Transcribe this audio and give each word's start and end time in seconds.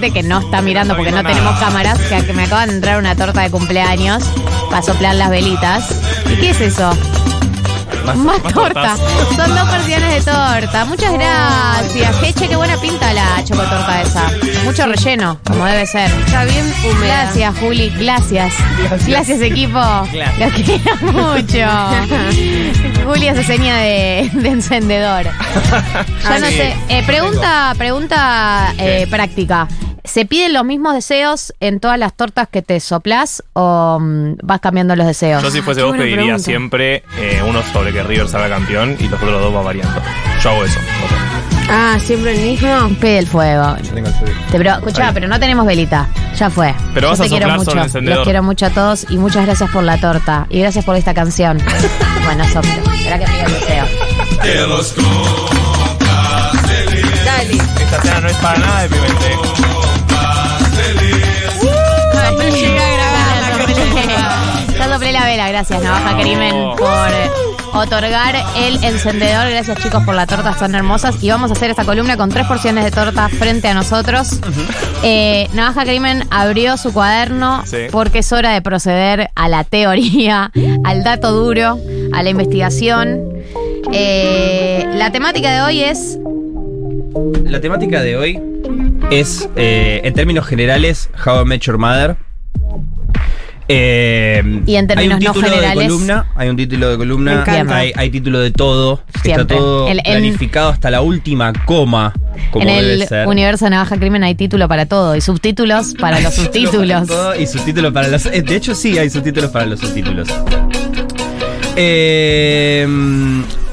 gente 0.00 0.10
que 0.12 0.22
no 0.22 0.40
está 0.40 0.60
mirando 0.60 0.94
porque 0.94 1.10
no 1.10 1.22
tenemos 1.22 1.58
cámaras, 1.58 1.98
que, 1.98 2.24
que 2.24 2.32
me 2.34 2.44
acaban 2.44 2.68
de 2.68 2.74
entrar 2.76 2.98
una 2.98 3.14
torta 3.16 3.40
de 3.42 3.50
cumpleaños 3.50 4.22
para 4.70 4.82
soplar 4.82 5.14
las 5.14 5.30
velitas. 5.30 5.90
¿Y 6.30 6.36
qué 6.36 6.50
es 6.50 6.60
eso? 6.60 6.90
Más, 8.04 8.16
más 8.18 8.42
torta. 8.42 8.94
tortas. 8.94 9.00
Son 9.34 9.48
dos 9.56 9.68
porciones 9.68 10.24
de 10.24 10.30
torta. 10.30 10.84
Muchas 10.84 11.12
gracias. 11.12 12.16
Jeche, 12.20 12.46
qué 12.48 12.54
buena 12.54 12.76
pinta 12.76 13.12
la 13.12 13.42
chocotorta 13.44 14.02
esa. 14.02 14.30
Mucho 14.64 14.86
relleno, 14.86 15.38
como 15.44 15.64
debe 15.64 15.86
ser. 15.86 16.08
Está 16.24 16.44
bien 16.44 16.72
húmeda. 16.84 17.22
Gracias, 17.24 17.58
Juli. 17.58 17.90
Gracias. 17.98 18.52
Gracias, 19.08 19.40
equipo. 19.40 19.80
Gracias. 20.12 20.38
Los 20.38 20.52
quiero 20.52 20.96
mucho. 21.12 23.04
Juli 23.06 23.28
hace 23.28 23.42
seña 23.44 23.76
de, 23.78 24.30
de 24.34 24.48
encendedor. 24.50 25.24
Yo 26.24 26.38
no 26.38 26.46
Sí. 26.46 26.54
sé. 26.56 26.76
Eh, 26.88 27.02
pregunta 27.06 27.74
pregunta 27.76 28.72
eh, 28.78 29.06
práctica. 29.10 29.66
¿Se 30.06 30.24
piden 30.24 30.52
los 30.52 30.64
mismos 30.64 30.94
deseos 30.94 31.52
en 31.60 31.80
todas 31.80 31.98
las 31.98 32.14
tortas 32.14 32.48
que 32.48 32.62
te 32.62 32.80
soplas 32.80 33.42
o 33.52 33.98
mm, 34.00 34.36
vas 34.42 34.60
cambiando 34.60 34.94
los 34.96 35.06
deseos? 35.06 35.42
Yo 35.42 35.50
si 35.50 35.60
fuese 35.62 35.80
Qué 35.80 35.86
vos 35.86 35.96
pediría 35.96 36.16
pregunta. 36.18 36.38
siempre 36.44 37.02
eh, 37.18 37.42
uno 37.46 37.60
sobre 37.72 37.92
que 37.92 38.02
River 38.02 38.28
salga 38.28 38.48
campeón 38.48 38.96
y 38.98 39.08
los 39.08 39.20
otros 39.20 39.40
dos 39.40 39.54
va 39.54 39.62
variando. 39.62 40.00
Yo 40.42 40.50
hago 40.50 40.64
eso. 40.64 40.78
Ah, 41.68 41.98
siempre 42.00 42.32
el 42.36 42.40
mismo. 42.50 42.88
Pide 43.00 43.18
el 43.18 43.26
fuego. 43.26 43.74
Te, 44.52 44.58
pero, 44.58 44.74
escuchá, 44.74 45.10
pero 45.12 45.26
no 45.26 45.40
tenemos 45.40 45.66
velita. 45.66 46.08
Ya 46.38 46.48
fue. 46.48 46.72
Pero 46.94 47.08
Yo 47.08 47.10
vas 47.10 47.18
te 47.18 47.26
a 47.26 47.28
quiero 47.28 47.48
mucho. 47.50 47.64
sobre 47.64 47.80
el 47.80 47.86
encendedor. 47.86 48.18
Los 48.18 48.24
quiero 48.24 48.42
mucho 48.44 48.66
a 48.66 48.70
todos 48.70 49.06
y 49.10 49.18
muchas 49.18 49.44
gracias 49.44 49.70
por 49.70 49.82
la 49.82 49.98
torta. 49.98 50.46
Y 50.48 50.60
gracias 50.60 50.84
por 50.84 50.94
esta 50.96 51.12
canción. 51.14 51.58
bueno, 52.24 52.44
soplo. 52.48 52.70
Espera 52.94 53.18
que 53.18 53.24
pido 53.26 53.46
el 53.46 53.52
deseo. 53.52 53.84
Dale. 57.24 57.54
Esta 57.80 58.02
cena 58.02 58.20
no 58.20 58.28
es 58.28 58.36
para 58.36 58.58
nada 58.58 58.82
deprimente. 58.82 59.36
No 59.36 59.65
Ya 64.78 64.88
soplé 64.92 65.12
la 65.12 65.24
vela, 65.24 65.48
gracias 65.48 65.82
Navaja 65.82 66.18
Crimen 66.18 66.54
por 66.76 67.80
otorgar 67.82 68.34
el 68.56 68.82
encendedor. 68.84 69.50
Gracias 69.50 69.78
chicos 69.82 70.02
por 70.04 70.14
la 70.14 70.26
torta, 70.26 70.56
son 70.58 70.74
hermosas. 70.74 71.22
Y 71.22 71.30
vamos 71.30 71.50
a 71.50 71.54
hacer 71.54 71.70
esta 71.70 71.84
columna 71.84 72.16
con 72.16 72.30
tres 72.30 72.46
porciones 72.46 72.84
de 72.84 72.90
torta 72.90 73.28
frente 73.28 73.68
a 73.68 73.74
nosotros. 73.74 74.40
Eh, 75.02 75.48
Navaja 75.52 75.84
Crimen 75.84 76.24
abrió 76.30 76.76
su 76.76 76.92
cuaderno 76.92 77.62
Sí. 77.66 77.86
porque 77.90 78.20
es 78.20 78.32
hora 78.32 78.52
de 78.52 78.62
proceder 78.62 79.30
a 79.34 79.48
la 79.48 79.64
teoría, 79.64 80.50
al 80.84 81.04
dato 81.04 81.32
duro, 81.32 81.78
a 82.12 82.22
la 82.22 82.30
investigación. 82.30 83.20
Eh, 83.92 84.84
la 84.94 85.10
temática 85.12 85.50
de 85.52 85.60
hoy 85.62 85.82
es 85.84 86.18
La 87.44 87.60
temática 87.60 88.02
de 88.02 88.16
hoy 88.16 88.40
es, 89.10 89.48
eh, 89.56 90.00
en 90.04 90.12
términos 90.14 90.46
generales, 90.46 91.08
How 91.24 91.42
I 91.42 91.44
Met 91.44 91.60
Your 91.62 91.78
Mother. 91.78 92.16
Eh, 93.68 94.62
Y 94.64 94.76
en 94.76 94.86
términos 94.86 95.16
hay 95.18 95.18
un 95.18 95.24
no 95.24 95.32
título 95.32 95.48
generales. 95.48 95.78
de 95.78 95.84
columna, 95.88 96.26
hay 96.36 96.48
un 96.48 96.56
título 96.56 96.88
de 96.90 96.96
columna, 96.96 97.44
hay, 97.68 97.92
hay 97.96 98.10
título 98.10 98.38
de 98.38 98.50
todo, 98.52 99.00
Siempre. 99.22 99.42
está 99.42 99.46
todo 99.56 99.88
El- 99.88 99.98
en- 99.98 100.04
planificado 100.04 100.68
hasta 100.68 100.88
la 100.90 101.00
última 101.00 101.52
coma, 101.64 102.12
como 102.52 102.68
en 102.68 102.76
debe 102.76 102.92
el 102.94 103.08
ser. 103.08 103.26
universo 103.26 103.68
Navaja 103.68 103.96
Crimen 103.98 104.22
hay 104.22 104.36
título 104.36 104.68
para 104.68 104.86
todo 104.86 105.16
y 105.16 105.20
subtítulos 105.20 105.94
para 105.98 106.20
los 106.20 106.34
subtítulos. 106.36 107.08
Y 107.40 107.46
subtítulos 107.46 107.92
para 107.92 108.06
los. 108.08 108.26
eh, 108.26 108.42
De 108.42 108.54
hecho, 108.54 108.74
sí, 108.74 108.98
hay 108.98 109.10
subtítulos 109.10 109.50
para 109.50 109.66
los 109.66 109.80
subtítulos. 109.80 110.28
Eh, 111.76 112.86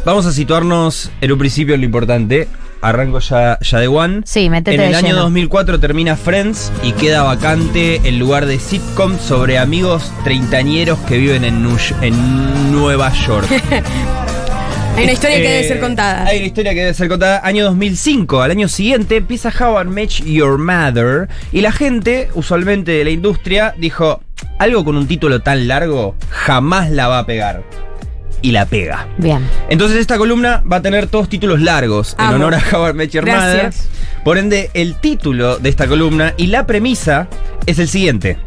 vamos 0.06 0.26
a 0.26 0.32
situarnos 0.34 1.12
en 1.22 1.32
un 1.32 1.38
principio 1.38 1.76
en 1.76 1.82
lo 1.82 1.86
importante. 1.86 2.48
Arranco 2.84 3.20
ya, 3.20 3.58
ya 3.62 3.80
de 3.80 3.88
One. 3.88 4.22
Sí, 4.26 4.50
métete 4.50 4.76
En 4.76 4.82
de 4.82 4.88
el 4.90 4.96
año 4.96 5.08
lleno. 5.08 5.22
2004 5.22 5.80
termina 5.80 6.16
Friends 6.16 6.72
y 6.84 6.92
queda 6.92 7.24
vacante 7.24 8.02
el 8.04 8.20
lugar 8.20 8.46
de 8.46 8.60
sitcom 8.60 9.18
sobre 9.20 9.58
amigos 9.58 10.12
treintañeros 10.24 11.00
que 11.00 11.18
viven 11.18 11.44
en, 11.46 11.64
Nu- 11.64 11.78
en 12.02 12.72
Nueva 12.72 13.12
York. 13.26 13.48
Hay 14.96 15.06
una 15.06 15.14
historia 15.14 15.38
que 15.38 15.50
debe 15.50 15.68
ser 15.68 15.80
contada. 15.80 16.26
Hay 16.28 16.38
una 16.38 16.46
historia 16.46 16.74
que 16.74 16.80
debe 16.82 16.94
ser 16.94 17.08
contada. 17.10 17.42
Año 17.44 17.64
2005. 17.66 18.42
Al 18.44 18.52
año 18.52 18.68
siguiente 18.68 19.16
empieza 19.18 19.50
How 19.50 19.82
I 19.82 19.86
Met 19.86 20.10
Your 20.24 20.60
Mother. 20.60 21.30
Y 21.52 21.62
la 21.62 21.72
gente, 21.72 22.30
usualmente 22.36 22.92
de 22.92 23.04
la 23.04 23.10
industria, 23.10 23.74
dijo: 23.78 24.22
Algo 24.60 24.86
con 24.86 24.96
un 24.96 25.08
título 25.08 25.40
tan 25.42 25.68
largo 25.68 26.16
jamás 26.30 26.92
la 26.92 27.08
va 27.08 27.20
a 27.20 27.26
pegar. 27.26 27.64
Y 28.44 28.52
la 28.52 28.68
pega. 28.68 29.08
Bien. 29.18 29.50
Entonces 29.70 29.98
esta 29.98 30.18
columna 30.18 30.62
va 30.72 30.78
a 30.78 30.82
tener 30.82 31.08
todos 31.08 31.30
títulos 31.30 31.62
largos 31.62 32.16
en 32.20 32.26
honor 32.26 32.54
a 32.54 32.62
How 32.72 32.90
I 32.90 32.94
Met 32.94 33.10
Your 33.10 33.26
Mother. 33.26 33.62
Gracias. 33.62 33.90
Por 34.24 34.38
ende, 34.38 34.70
el 34.76 34.96
título 34.96 35.58
de 35.58 35.70
esta 35.70 35.88
columna 35.88 36.34
y 36.38 36.48
la 36.48 36.68
premisa 36.68 37.28
es 37.66 37.80
el 37.80 37.88
siguiente. 37.88 38.38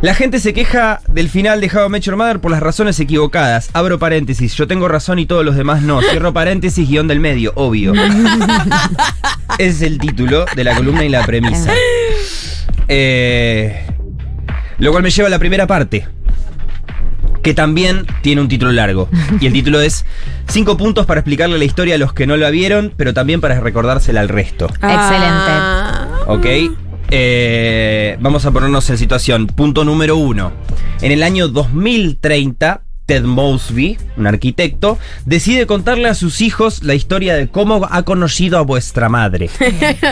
La 0.00 0.14
gente 0.14 0.40
se 0.40 0.54
queja 0.54 1.00
del 1.08 1.28
final 1.28 1.60
de 1.60 1.70
How 1.72 1.86
I 1.86 1.90
Met 1.90 2.02
Your 2.04 2.16
Mother 2.16 2.40
por 2.40 2.50
las 2.50 2.60
razones 2.60 2.98
equivocadas. 3.00 3.70
Abro 3.72 3.98
paréntesis, 3.98 4.54
yo 4.54 4.66
tengo 4.66 4.88
razón 4.88 5.18
y 5.18 5.26
todos 5.26 5.44
los 5.44 5.56
demás 5.56 5.82
no. 5.82 6.00
Cierro 6.00 6.32
paréntesis, 6.32 6.88
guion 6.88 7.08
del 7.08 7.20
medio, 7.20 7.52
obvio. 7.56 7.92
Ese 9.58 9.68
es 9.68 9.82
el 9.82 9.98
título 9.98 10.46
de 10.54 10.64
la 10.64 10.74
columna 10.74 11.04
y 11.04 11.08
la 11.08 11.26
premisa. 11.26 11.72
Eh, 12.88 13.86
lo 14.78 14.90
cual 14.92 15.02
me 15.02 15.10
lleva 15.10 15.26
a 15.26 15.30
la 15.30 15.38
primera 15.38 15.66
parte. 15.66 16.06
Que 17.42 17.54
también 17.54 18.06
tiene 18.22 18.40
un 18.40 18.48
título 18.48 18.72
largo. 18.72 19.08
Y 19.40 19.46
el 19.46 19.52
título 19.52 19.80
es 19.80 20.04
Cinco 20.48 20.76
puntos 20.76 21.06
para 21.06 21.20
explicarle 21.20 21.58
la 21.58 21.64
historia 21.64 21.94
a 21.94 21.98
los 21.98 22.12
que 22.12 22.26
no 22.26 22.36
la 22.36 22.50
vieron, 22.50 22.92
pero 22.96 23.14
también 23.14 23.40
para 23.40 23.60
recordársela 23.60 24.20
al 24.20 24.28
resto. 24.28 24.68
Ah. 24.82 26.08
¿Ok? 26.26 26.46
Eh, 27.12 28.16
vamos 28.20 28.44
a 28.46 28.50
ponernos 28.50 28.88
en 28.90 28.98
situación. 28.98 29.46
Punto 29.46 29.84
número 29.84 30.16
uno. 30.16 30.52
En 31.02 31.12
el 31.12 31.22
año 31.22 31.48
2030, 31.48 32.82
Ted 33.06 33.24
Mosby, 33.24 33.98
un 34.16 34.26
arquitecto, 34.26 34.98
decide 35.24 35.66
contarle 35.66 36.08
a 36.08 36.14
sus 36.14 36.40
hijos 36.40 36.82
la 36.82 36.94
historia 36.94 37.34
de 37.34 37.48
cómo 37.48 37.86
ha 37.90 38.02
conocido 38.02 38.58
a 38.58 38.62
vuestra 38.62 39.08
madre. 39.08 39.50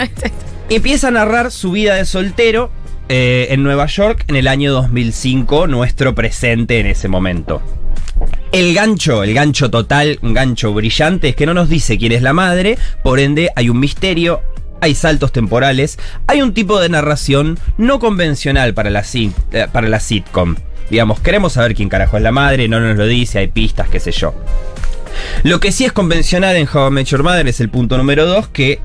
Empieza 0.71 1.09
a 1.09 1.13
narrar 1.13 1.51
su 1.51 1.71
vida 1.73 1.95
de 1.95 2.05
soltero 2.05 2.71
eh, 3.09 3.49
en 3.51 3.63
Nueva 3.63 3.87
York 3.87 4.25
en 4.29 4.37
el 4.37 4.49
año 4.49 4.73
2005, 4.73 5.67
nuestro 5.67 6.15
presente 6.15 6.79
en 6.79 6.87
ese 6.87 7.09
momento. 7.09 7.63
El 8.53 8.75
gancho, 8.75 9.23
el 9.23 9.35
gancho 9.35 9.71
total, 9.71 10.19
un 10.23 10.35
gancho 10.35 10.73
brillante, 10.73 11.31
es 11.31 11.37
que 11.37 11.47
no 11.47 11.55
nos 11.55 11.69
dice 11.69 11.99
quién 11.99 12.13
es 12.13 12.23
la 12.23 12.33
madre, 12.33 12.79
por 13.03 13.21
ende 13.21 13.51
hay 13.57 13.69
un 13.69 13.81
misterio, 13.81 14.43
hay 14.81 14.95
saltos 14.95 15.33
temporales, 15.33 15.99
hay 16.27 16.43
un 16.43 16.55
tipo 16.55 16.81
de 16.81 16.89
narración 16.89 17.59
no 17.77 17.99
convencional 17.99 18.75
para 18.75 18.91
la, 18.91 19.05
eh, 19.13 19.67
para 19.73 20.01
sitcom. 20.01 20.57
Digamos, 20.91 21.21
queremos 21.21 21.53
saber 21.55 21.75
quién 21.75 21.89
carajo 21.89 22.17
es 22.17 22.23
la 22.23 22.33
madre, 22.33 22.69
no 22.69 22.81
nos 22.81 22.97
lo 22.97 23.07
dice, 23.07 23.39
hay 23.39 23.49
pistas, 23.49 23.89
qué 23.89 24.01
sé 24.01 24.13
yo. 24.13 24.35
Lo 25.43 25.61
que 25.61 25.73
sí 25.73 25.85
es 25.85 25.93
convencional 25.93 26.57
en 26.57 26.69
How 26.73 26.89
I 26.89 26.91
Met 26.91 27.07
Your 27.07 27.23
Mother 27.23 27.47
es 27.49 27.61
el 27.61 27.69
punto 27.69 27.97
número 27.97 28.27
2, 28.27 28.49
que 28.49 28.81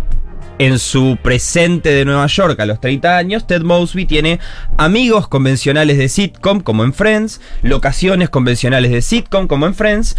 en 0.66 0.80
su 0.80 1.18
presente 1.22 1.90
de 1.90 2.06
Nueva 2.06 2.28
York 2.28 2.60
a 2.60 2.66
los 2.66 2.80
30 2.80 3.18
años, 3.18 3.46
Ted 3.48 3.62
Mosby 3.64 4.06
tiene 4.06 4.40
amigos 4.78 5.28
convencionales 5.28 5.98
de 5.98 6.08
sitcom 6.08 6.62
como 6.62 6.84
en 6.84 6.94
Friends, 6.94 7.42
locaciones 7.64 8.30
convencionales 8.30 8.92
de 8.92 9.02
sitcom 9.02 9.48
como 9.48 9.66
en 9.68 9.76
Friends 9.76 10.16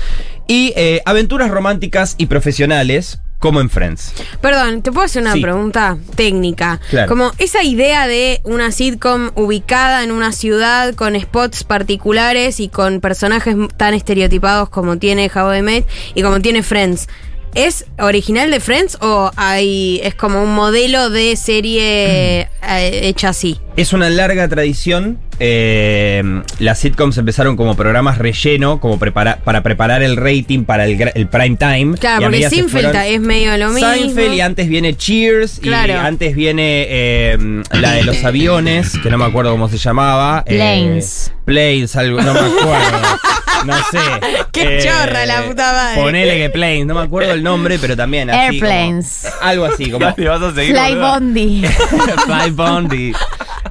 y 0.47 0.73
eh, 0.77 1.01
aventuras 1.07 1.51
románticas 1.51 2.15
y 2.19 2.27
profesionales 2.27 3.21
como 3.39 3.61
en 3.61 3.71
Friends. 3.71 4.13
Perdón, 4.41 4.83
¿te 4.83 4.91
puedo 4.93 5.05
hacer 5.07 5.23
una 5.23 5.33
Sí. 5.35 5.41
pregunta 5.41 5.97
técnica? 6.15 6.81
Claro. 6.91 7.09
Como 7.09 7.33
esa 7.39 7.63
idea 7.63 8.07
de 8.07 8.41
una 8.45 8.71
sitcom 8.71 9.31
ubicada 9.37 10.03
en 10.05 10.13
una 10.13 10.33
ciudad 10.33 10.95
con 10.95 11.19
spots 11.19 11.65
particulares 11.65 12.61
y 12.61 12.69
con 12.69 13.01
personajes 13.01 13.55
tan 13.77 13.95
estereotipados 13.95 14.69
como 14.69 14.99
tiene 14.99 15.31
How 15.35 15.55
I 15.55 15.63
Met 15.63 15.87
y 16.15 16.23
como 16.23 16.41
tiene 16.41 16.63
Friends. 16.63 17.09
¿Es 17.55 17.87
original 18.01 18.51
de 18.51 18.59
Friends 18.59 18.99
o 19.01 19.31
hay 19.37 20.01
es 20.03 20.15
como 20.17 20.43
un 20.43 20.55
modelo 20.55 21.09
de 21.09 21.37
serie 21.37 22.49
eh, 22.63 23.01
hecha 23.03 23.29
así? 23.29 23.61
Es 23.77 23.93
una 23.93 24.11
larga 24.11 24.49
tradición. 24.49 25.19
eh, 25.41 26.23
las 26.61 26.79
sitcoms 26.79 27.17
empezaron 27.19 27.57
como 27.57 27.77
programas 27.77 28.19
relleno, 28.19 28.81
como 28.81 28.99
prepara- 28.99 29.39
para 29.39 29.63
preparar 29.63 30.03
el 30.03 30.17
rating 30.17 30.65
para 30.65 30.85
el, 30.87 31.11
el 31.15 31.27
prime 31.29 31.57
time. 31.57 31.97
Claro, 31.99 32.23
Y 32.23 32.25
porque 32.25 32.51
Seinfeld 32.51 32.71
fueron- 32.71 32.97
es 32.97 33.21
medio 33.21 33.57
lo 33.57 33.71
mismo. 33.71 33.89
Seinfeld 33.93 34.35
y 34.35 34.41
antes 34.41 34.69
viene 34.69 34.97
Cheers 34.97 35.59
Claro. 35.61 35.93
y 35.93 35.97
antes 35.97 36.35
viene 36.37 36.87
eh, 36.89 37.63
la 37.73 37.93
de 37.93 38.03
los 38.05 38.23
aviones, 38.25 38.99
que 39.03 39.11
no 39.11 39.19
me 39.19 39.25
acuerdo 39.27 39.51
cómo 39.53 39.69
se 39.69 39.79
llamaba. 39.79 40.43
eh, 40.47 40.55
Planes. 40.57 41.33
Planes, 41.45 41.95
algo, 41.97 42.21
no 42.21 42.33
me 42.35 42.41
acuerdo. 42.41 42.99
No 43.65 43.77
sé. 43.91 43.99
Eh, 43.99 44.37
Qué 44.53 44.79
chorra 44.83 45.27
la 45.27 45.43
puta 45.43 45.73
madre. 45.73 46.01
Ponele 46.03 46.37
que 46.39 46.51
Planes, 46.51 46.87
no 46.87 46.95
me 46.95 47.01
acuerdo 47.03 47.33
el 47.33 47.43
nombre, 47.43 47.79
pero 47.81 47.97
también 47.97 48.31
así. 48.31 48.59
como- 48.61 48.71
Airplanes. 48.71 49.27
algo 49.41 49.65
así, 49.65 49.91
como 49.91 50.05
Dale, 50.17 50.29
vas 50.29 50.43
a 50.43 50.55
seguir. 50.55 50.77
Fly 50.77 50.91
boluda. 50.95 51.11
Bondi. 51.15 51.65
Fly 52.27 52.51
Bondi. 52.53 53.13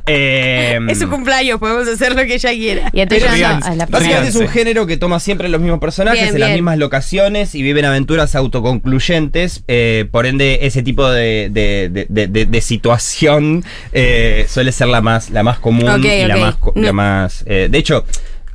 Eh, 0.06 0.80
Es 0.90 1.00
su 1.00 1.10
cumpleaños, 1.10 1.60
podemos 1.60 1.88
hacer 1.88 2.14
lo 2.16 2.24
que 2.26 2.34
ella 2.36 2.50
quiera. 2.52 2.90
Y 2.92 3.00
entonces 3.00 3.26
Pero 3.26 3.38
ya 3.40 3.48
no, 3.54 3.56
ríganse. 3.56 3.72
es 3.72 3.78
la 3.78 3.86
Básicamente 3.86 4.30
es 4.30 4.36
un 4.36 4.48
género 4.50 4.86
que 4.86 4.98
toma 4.98 5.20
siempre 5.22 5.48
los 5.48 5.62
mismos 5.62 5.80
personajes 5.80 6.22
Bien, 6.24 6.34
en 6.34 6.40
las 6.42 6.50
bien. 6.50 6.58
mismas 6.58 6.78
locaciones 6.78 7.56
y 7.56 7.62
viven 7.62 7.86
aventuras 7.86 8.36
autoconcluyentes. 8.36 9.64
eh, 9.68 10.06
por 10.12 10.26
ende, 10.26 10.60
ese 10.64 10.84
tipo 10.84 11.10
de, 11.10 11.50
de- 11.52 11.90
de- 11.90 12.06
de- 12.10 12.28
de- 12.28 12.46
de 12.46 12.62
situación 12.62 13.64
eh, 13.94 14.46
suele 14.50 14.72
ser 14.74 14.88
la 14.88 15.02
más, 15.02 15.30
la 15.30 15.44
más 15.44 15.60
común 15.60 15.88
Ok, 15.90 16.04
y 16.06 16.26
la 16.26 16.36
ok. 16.36 16.42
más. 16.42 16.56
co- 16.56 16.74
la 16.76 16.88
No. 16.88 16.94
más 16.94 17.44
eh, 17.48 17.68
de 17.72 17.78
hecho. 17.78 18.06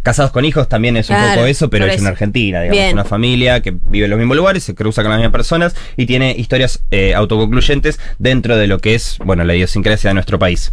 Casados 0.03 0.31
con 0.33 0.45
hijos 0.45 0.69
también 0.69 0.97
es 0.97 1.11
un 1.11 1.17
Claro, 1.17 1.35
poco 1.35 1.47
eso, 1.47 1.71
pero 1.71 1.87
es 1.87 2.01
en. 2.01 2.07
Argentina, 2.07 2.63
digamos. 2.63 2.79
Bien. 2.79 2.93
Una 2.93 3.05
familia 3.05 3.61
que 3.61 3.71
vive 3.71 4.05
en 4.05 4.11
los 4.11 4.19
mismos 4.19 4.37
lugares, 4.37 4.65
se 4.65 4.75
cruza 4.75 5.03
con 5.03 5.11
las 5.11 5.19
mismas 5.19 5.33
personas 5.33 5.75
y 5.97 6.07
tiene 6.07 6.35
historias 6.37 6.83
eh, 6.91 7.15
autoconcluyentes 7.15 7.99
dentro 8.19 8.57
de 8.57 8.67
lo 8.67 8.79
que 8.79 8.95
es, 8.95 9.19
bueno, 9.25 9.45
la 9.45 9.55
idiosincrasia 9.55 10.11
de 10.11 10.15
nuestro 10.15 10.39
país. 10.39 10.73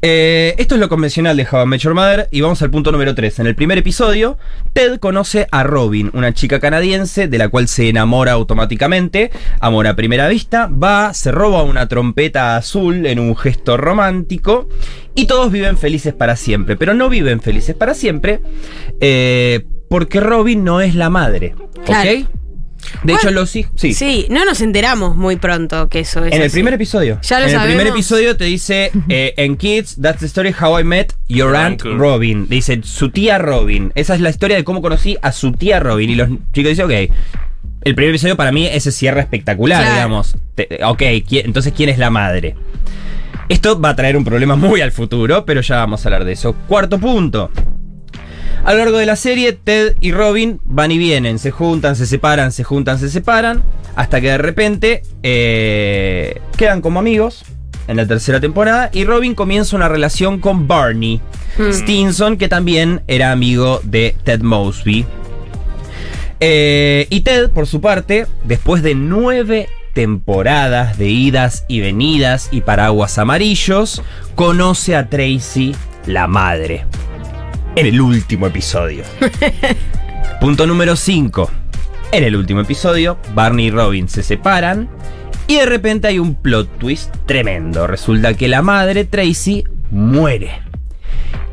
Eh, 0.00 0.54
esto 0.58 0.74
es 0.74 0.80
lo 0.80 0.88
convencional 0.88 1.36
de 1.36 1.46
Met 1.66 1.80
Your 1.80 1.94
Mother 1.94 2.28
y 2.30 2.40
vamos 2.40 2.62
al 2.62 2.70
punto 2.70 2.92
número 2.92 3.14
3. 3.14 3.40
En 3.40 3.46
el 3.46 3.54
primer 3.54 3.78
episodio, 3.78 4.38
Ted 4.72 4.98
conoce 4.98 5.46
a 5.50 5.62
Robin, 5.62 6.10
una 6.12 6.32
chica 6.34 6.60
canadiense 6.60 7.28
de 7.28 7.38
la 7.38 7.48
cual 7.48 7.68
se 7.68 7.88
enamora 7.88 8.32
automáticamente, 8.32 9.30
amor 9.60 9.86
a 9.86 9.96
primera 9.96 10.28
vista, 10.28 10.66
va, 10.66 11.14
se 11.14 11.30
roba 11.32 11.62
una 11.62 11.88
trompeta 11.88 12.56
azul 12.56 13.06
en 13.06 13.18
un 13.18 13.36
gesto 13.36 13.76
romántico 13.76 14.68
y 15.14 15.26
todos 15.26 15.52
viven 15.52 15.78
felices 15.78 16.14
para 16.14 16.36
siempre, 16.36 16.76
pero 16.76 16.94
no 16.94 17.08
viven 17.08 17.40
felices 17.40 17.74
para 17.74 17.94
siempre 17.94 18.40
eh, 19.00 19.64
porque 19.88 20.20
Robin 20.20 20.64
no 20.64 20.80
es 20.80 20.94
la 20.94 21.10
madre, 21.10 21.54
¿ok? 21.86 22.41
De 23.04 23.14
hecho, 23.14 23.30
los 23.30 23.54
hijos... 23.56 23.72
Sí. 23.76 23.94
Sí, 23.94 24.26
no 24.30 24.44
nos 24.44 24.60
enteramos 24.60 25.16
muy 25.16 25.36
pronto 25.36 25.88
que 25.88 26.00
eso 26.00 26.24
es 26.24 26.32
En 26.32 26.40
el 26.40 26.46
así. 26.48 26.54
primer 26.54 26.74
episodio. 26.74 27.18
Ya 27.22 27.40
lo 27.40 27.46
en 27.46 27.54
el 27.54 27.62
primer 27.66 27.86
episodio 27.86 28.36
te 28.36 28.44
dice, 28.44 28.90
eh, 29.08 29.34
en 29.36 29.56
Kids, 29.56 29.96
that's 30.00 30.20
the 30.20 30.26
story 30.26 30.52
how 30.58 30.78
I 30.78 30.84
met 30.84 31.12
your 31.28 31.54
aunt. 31.56 31.82
Robin. 31.82 32.48
Dice, 32.48 32.80
su 32.82 33.10
tía 33.10 33.38
Robin. 33.38 33.92
Esa 33.94 34.14
es 34.14 34.20
la 34.20 34.30
historia 34.30 34.56
de 34.56 34.64
cómo 34.64 34.82
conocí 34.82 35.16
a 35.22 35.32
su 35.32 35.52
tía 35.52 35.80
Robin. 35.80 36.10
Y 36.10 36.14
los 36.14 36.28
chicos 36.52 36.70
dicen, 36.70 36.84
ok. 36.86 37.14
El 37.84 37.94
primer 37.96 38.10
episodio 38.10 38.36
para 38.36 38.52
mí 38.52 38.66
ese 38.66 38.92
cierre 38.92 39.20
espectacular, 39.20 39.80
Claro. 39.80 39.94
digamos. 39.94 40.36
Te- 40.54 40.78
ok, 40.84 41.00
¿qui- 41.26 41.42
entonces 41.44 41.72
¿quién 41.76 41.88
es 41.88 41.98
la 41.98 42.10
madre? 42.10 42.54
Esto 43.48 43.80
va 43.80 43.90
a 43.90 43.96
traer 43.96 44.16
un 44.16 44.24
problema 44.24 44.54
muy 44.54 44.80
al 44.80 44.92
futuro, 44.92 45.44
pero 45.44 45.60
ya 45.62 45.76
vamos 45.76 46.04
a 46.04 46.08
hablar 46.08 46.24
de 46.24 46.32
eso. 46.32 46.54
Cuarto 46.68 46.98
punto. 46.98 47.50
A 48.64 48.72
lo 48.72 48.78
largo 48.78 48.98
de 48.98 49.06
la 49.06 49.16
serie, 49.16 49.52
Ted 49.52 49.96
y 50.00 50.12
Robin 50.12 50.60
van 50.64 50.90
y 50.92 50.98
vienen, 50.98 51.38
se 51.38 51.50
juntan, 51.50 51.96
se 51.96 52.06
separan, 52.06 52.52
se 52.52 52.64
juntan, 52.64 52.98
se 52.98 53.08
separan, 53.08 53.62
hasta 53.96 54.20
que 54.20 54.28
de 54.28 54.38
repente 54.38 55.02
eh, 55.22 56.40
quedan 56.56 56.80
como 56.80 57.00
amigos 57.00 57.44
en 57.88 57.96
la 57.96 58.06
tercera 58.06 58.40
temporada 58.40 58.90
y 58.92 59.04
Robin 59.04 59.34
comienza 59.34 59.74
una 59.74 59.88
relación 59.88 60.38
con 60.38 60.68
Barney 60.68 61.20
Hmm. 61.56 61.70
Stinson, 61.70 62.36
que 62.36 62.48
también 62.48 63.02
era 63.06 63.32
amigo 63.32 63.80
de 63.82 64.16
Ted 64.24 64.40
Mosby. 64.40 65.04
Eh, 66.40 67.06
y 67.10 67.20
Ted, 67.20 67.50
por 67.50 67.66
su 67.66 67.80
parte, 67.80 68.26
después 68.44 68.82
de 68.82 68.94
nueve 68.94 69.68
temporadas 69.92 70.96
de 70.98 71.08
idas 71.08 71.64
y 71.68 71.80
venidas 71.80 72.48
y 72.50 72.62
paraguas 72.62 73.18
amarillos, 73.18 74.02
conoce 74.34 74.96
a 74.96 75.08
Tracy, 75.08 75.76
la 76.06 76.26
madre, 76.26 76.86
en 77.76 77.86
el 77.86 78.00
último 78.00 78.46
episodio. 78.46 79.04
Punto 80.40 80.66
número 80.66 80.96
5. 80.96 81.50
En 82.12 82.24
el 82.24 82.36
último 82.36 82.60
episodio, 82.60 83.18
Barney 83.34 83.66
y 83.66 83.70
Robin 83.70 84.08
se 84.08 84.22
separan 84.22 84.90
y 85.46 85.56
de 85.56 85.66
repente 85.66 86.08
hay 86.08 86.18
un 86.18 86.34
plot 86.34 86.78
twist 86.78 87.14
tremendo. 87.26 87.86
Resulta 87.86 88.34
que 88.34 88.48
la 88.48 88.62
madre, 88.62 89.04
Tracy, 89.04 89.64
muere. 89.90 90.60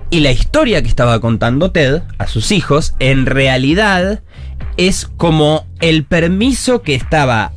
Y 0.09 0.21
la 0.21 0.31
historia 0.31 0.81
que 0.81 0.87
estaba 0.87 1.21
contando 1.21 1.71
Ted 1.71 2.01
a 2.17 2.27
sus 2.27 2.51
hijos, 2.51 2.95
en 2.99 3.25
realidad, 3.25 4.23
es 4.75 5.07
como 5.17 5.67
el 5.79 6.03
permiso 6.03 6.81
que 6.81 6.95
estaba 6.95 7.53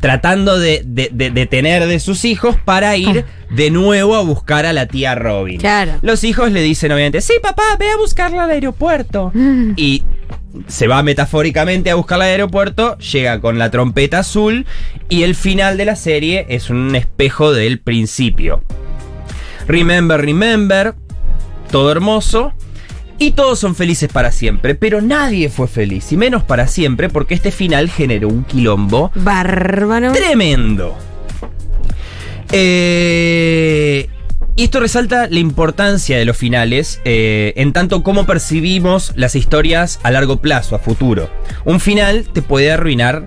tratando 0.00 0.58
de, 0.58 0.82
de- 0.84 1.10
de- 1.12 1.30
de 1.30 1.46
tener 1.46 1.86
de 1.86 1.98
sus 2.00 2.24
hijos 2.24 2.56
para 2.64 2.96
ir 2.96 3.24
de 3.50 3.70
nuevo 3.70 4.14
a 4.16 4.22
buscar 4.22 4.64
a 4.66 4.72
la 4.72 4.86
tía 4.86 5.14
Robin. 5.14 5.58
Claro. 5.58 5.92
Los 6.02 6.22
hijos 6.24 6.52
le 6.52 6.60
dicen 6.62 6.92
obviamente, 6.92 7.20
sí 7.20 7.34
papá, 7.42 7.64
ve 7.78 7.90
a 7.90 7.96
buscarla 7.96 8.44
al 8.44 8.50
aeropuerto. 8.50 9.32
Y 9.76 10.04
se 10.66 10.86
va 10.88 11.02
metafóricamente 11.02 11.90
a 11.90 11.94
buscarla 11.96 12.24
al 12.26 12.30
aeropuerto, 12.32 12.96
llega 12.98 13.40
con 13.40 13.58
la 13.58 13.70
trompeta 13.70 14.20
azul 14.20 14.66
y 15.08 15.22
el 15.22 15.34
final 15.34 15.76
de 15.76 15.84
la 15.84 15.96
serie 15.96 16.46
es 16.48 16.70
un 16.70 16.94
espejo 16.94 17.52
del 17.52 17.80
principio. 17.80 18.62
Remember, 19.66 20.20
remember, 20.20 20.94
todo 21.70 21.90
hermoso. 21.92 22.52
Y 23.18 23.32
todos 23.32 23.58
son 23.58 23.74
felices 23.74 24.08
para 24.12 24.30
siempre, 24.30 24.76
pero 24.76 25.00
nadie 25.00 25.48
fue 25.48 25.66
feliz, 25.66 26.12
y 26.12 26.16
menos 26.16 26.44
para 26.44 26.68
siempre, 26.68 27.08
porque 27.08 27.34
este 27.34 27.50
final 27.50 27.90
generó 27.90 28.28
un 28.28 28.44
quilombo 28.44 29.10
Bárbaro. 29.16 30.12
tremendo. 30.12 30.96
Eh, 32.52 34.08
y 34.54 34.64
esto 34.64 34.80
resalta 34.80 35.28
la 35.28 35.38
importancia 35.38 36.16
de 36.16 36.24
los 36.24 36.36
finales, 36.36 37.00
eh, 37.04 37.52
en 37.56 37.72
tanto 37.72 38.02
como 38.02 38.26
percibimos 38.26 39.12
las 39.16 39.34
historias 39.34 40.00
a 40.02 40.10
largo 40.10 40.40
plazo, 40.40 40.76
a 40.76 40.78
futuro. 40.78 41.28
Un 41.64 41.80
final 41.80 42.28
te 42.32 42.42
puede 42.42 42.72
arruinar 42.72 43.26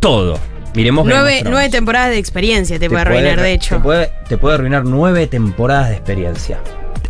todo. 0.00 0.38
Miremos 0.74 1.06
Nueve, 1.06 1.42
nueve 1.44 1.68
temporadas 1.68 2.10
de 2.10 2.18
experiencia 2.18 2.78
te, 2.78 2.88
puede 2.88 3.02
arruinar, 3.02 3.40
de 3.40 3.52
hecho. 3.52 3.76
Te 3.76 3.80
puede, 3.80 4.10
te 4.28 4.38
puede 4.38 4.56
arruinar 4.56 4.84
nueve 4.84 5.26
temporadas 5.26 5.90
de 5.90 5.94
experiencia. 5.94 6.58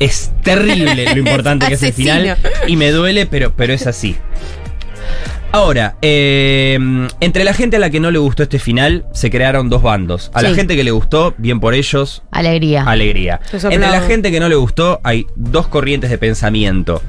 Es 0.00 0.32
terrible 0.42 1.14
lo 1.14 1.18
importante 1.18 1.66
que 1.68 1.74
es 1.74 1.82
el 1.82 1.92
final. 1.92 2.36
Y 2.66 2.76
me 2.76 2.90
duele, 2.90 3.26
pero, 3.26 3.52
pero 3.56 3.72
es 3.72 3.86
así. 3.86 4.16
Ahora, 5.52 5.96
eh, 6.02 6.76
entre 7.20 7.44
la 7.44 7.54
gente 7.54 7.76
a 7.76 7.78
la 7.78 7.88
que 7.88 8.00
no 8.00 8.10
le 8.10 8.18
gustó 8.18 8.42
este 8.42 8.58
final, 8.58 9.06
se 9.12 9.30
crearon 9.30 9.70
dos 9.70 9.82
bandos. 9.82 10.32
A 10.34 10.42
la 10.42 10.52
gente 10.52 10.74
que 10.74 10.82
le 10.82 10.90
gustó, 10.90 11.32
bien 11.38 11.60
por 11.60 11.74
ellos, 11.74 12.24
Alegría. 12.32 12.82
alegría. 12.82 13.40
Entre 13.52 13.78
la 13.78 14.00
gente 14.00 14.32
que 14.32 14.40
no 14.40 14.48
le 14.48 14.56
gustó, 14.56 15.00
hay 15.04 15.26
dos 15.36 15.68
corrientes 15.68 16.10
de 16.10 16.18
pensamiento. 16.18 17.02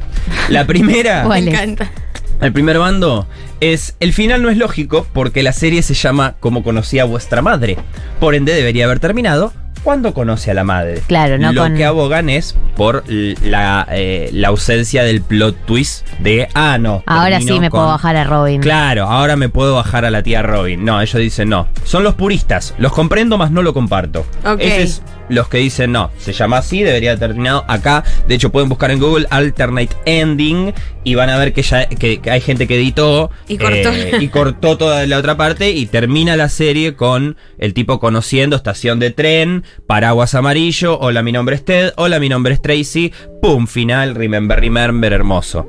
La 0.50 0.68
primera. 0.68 1.22
Me 1.22 1.26
¿Cuál 1.28 1.48
es? 1.48 1.54
encanta. 1.56 1.92
El 2.40 2.54
primer 2.54 2.78
bando 2.78 3.28
es 3.62 3.96
el 4.00 4.14
final 4.14 4.44
no 4.44 4.50
es 4.50 4.58
lógico 4.58 5.08
porque 5.14 5.42
la 5.42 5.54
serie 5.54 5.82
se 5.82 5.94
llama 5.96 6.36
Como 6.40 6.64
conocí 6.64 7.00
a 7.00 7.06
vuestra 7.06 7.42
madre. 7.42 7.78
Por 8.20 8.36
ende 8.36 8.54
debería 8.54 8.86
haber 8.86 9.00
terminado 9.00 9.54
cuando 9.86 10.14
conoce 10.14 10.52
a 10.52 10.54
la 10.54 10.66
madre. 10.66 11.02
Claro, 11.08 11.38
no 11.38 11.54
Lo 11.54 11.62
con- 11.62 11.76
que 11.78 11.86
abogan 11.86 12.28
es 12.30 12.56
por 12.76 13.04
la, 13.08 13.88
eh, 13.92 14.30
la 14.34 14.50
ausencia 14.50 15.04
del 15.04 15.22
plot 15.22 15.56
twist 15.66 16.06
de 16.20 16.50
ah 16.54 16.78
no. 16.78 17.04
Ahora 17.06 17.40
sí 17.40 17.60
me 17.60 17.70
con- 17.70 17.80
puedo 17.80 17.88
bajar 17.92 18.18
a 18.18 18.24
Robin. 18.26 18.60
Claro, 18.62 19.06
ahora 19.06 19.36
me 19.38 19.48
puedo 19.48 19.76
bajar 19.76 20.04
a 20.04 20.10
la 20.12 20.24
tía 20.24 20.42
Robin. 20.42 20.84
No, 20.84 21.00
ellos 21.02 21.22
dicen 21.22 21.48
no. 21.50 21.68
Son 21.86 22.04
los 22.04 22.16
puristas. 22.16 22.74
Los 22.80 22.92
comprendo, 22.92 23.38
más 23.38 23.52
no 23.52 23.62
lo 23.62 23.74
comparto. 23.74 24.26
Ok. 24.44 24.60
Ese 24.60 24.82
es 24.84 25.02
los 25.30 25.48
que 25.50 25.58
dicen 25.58 25.92
no. 25.92 26.12
Se 26.18 26.34
llama 26.34 26.58
así, 26.58 26.84
debería 26.84 27.12
haber 27.12 27.20
terminado 27.20 27.66
acá. 27.68 28.04
De 28.28 28.36
hecho, 28.36 28.52
pueden 28.52 28.70
buscar 28.70 28.92
en 28.92 29.00
Google 29.00 29.28
Alternate 29.30 29.96
Ending 30.06 30.74
y 31.04 31.16
van 31.16 31.30
a 31.30 31.38
ver 31.38 31.54
que 31.54 31.62
ya 31.62 31.88
que, 31.88 32.20
que 32.20 32.32
hay 32.32 32.42
gente 32.42 32.68
que 32.68 32.76
editó 32.76 33.30
Y 33.48 33.58
cortó. 33.58 33.92
eh, 33.92 34.12
y 34.20 34.28
cortó 34.30 34.78
toda 34.78 35.06
la 35.08 35.18
otra 35.18 35.38
parte 35.38 35.72
y 35.72 35.86
termina 35.86 36.36
la 36.36 36.50
serie 36.50 36.96
con 36.96 37.38
el 37.58 37.74
tipo 37.74 38.00
conociendo 38.00 38.56
estación 38.56 39.00
de 39.00 39.12
tren, 39.12 39.64
paraguas 39.88 40.34
amarillo, 40.36 41.00
hola 41.00 41.22
mi 41.24 41.32
nombre 41.32 41.56
es 41.56 41.66
Ted, 41.66 41.94
hola 41.98 42.20
mi 42.20 42.30
nombre 42.30 42.54
es 42.54 42.62
Tracy, 42.62 43.12
pum, 43.42 43.68
final, 43.68 44.16
remember, 44.16 44.60
remember, 44.60 45.14
hermoso. 45.14 45.68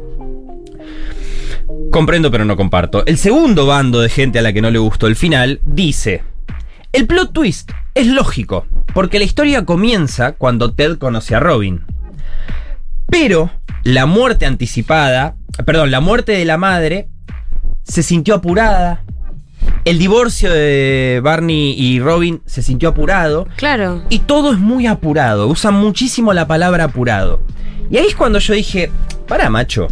Comprendo 1.91 2.31
pero 2.31 2.45
no 2.45 2.57
comparto. 2.57 3.05
El 3.07 3.19
segundo 3.19 3.67
bando 3.67 4.01
de 4.01 4.09
gente 4.09 4.39
a 4.39 4.43
la 4.43 4.53
que 4.53 4.61
no 4.63 4.71
le 4.71 4.79
gustó 4.79 5.07
el 5.07 5.17
final 5.17 5.61
dice, 5.65 6.23
el 6.93 7.07
plot 7.07 7.33
twist 7.33 7.71
es 7.97 8.07
lógico, 8.07 8.67
porque 8.93 9.19
la 9.19 9.25
historia 9.25 9.65
comienza 9.65 10.33
cuando 10.33 10.75
Ted 10.75 10.99
conoce 10.99 11.35
a 11.35 11.41
Robin. 11.41 11.81
Pero 13.09 13.51
la 13.85 14.05
muerte 14.05 14.45
anticipada, 14.45 15.37
perdón, 15.65 15.91
la 15.91 16.01
muerte 16.01 16.33
de 16.33 16.45
la 16.45 16.59
madre 16.59 17.09
se 17.85 18.03
sintió 18.03 18.35
apurada. 18.35 19.03
El 19.87 19.99
divorcio 19.99 20.53
de 20.53 21.23
Barney 21.25 21.75
y 21.79 21.99
Robin 21.99 22.43
se 22.45 22.63
sintió 22.63 22.91
apurado. 22.91 23.49
Claro. 23.57 24.03
Y 24.11 24.19
todo 24.21 24.53
es 24.53 24.59
muy 24.59 24.87
apurado. 24.87 25.49
Usan 25.49 25.75
muchísimo 25.75 26.35
la 26.35 26.47
palabra 26.47 26.85
apurado. 26.85 27.43
Y 27.91 27.97
ahí 27.97 28.07
es 28.09 28.15
cuando 28.15 28.39
yo 28.41 28.53
dije, 28.53 28.91
para 29.27 29.49
macho. 29.49 29.89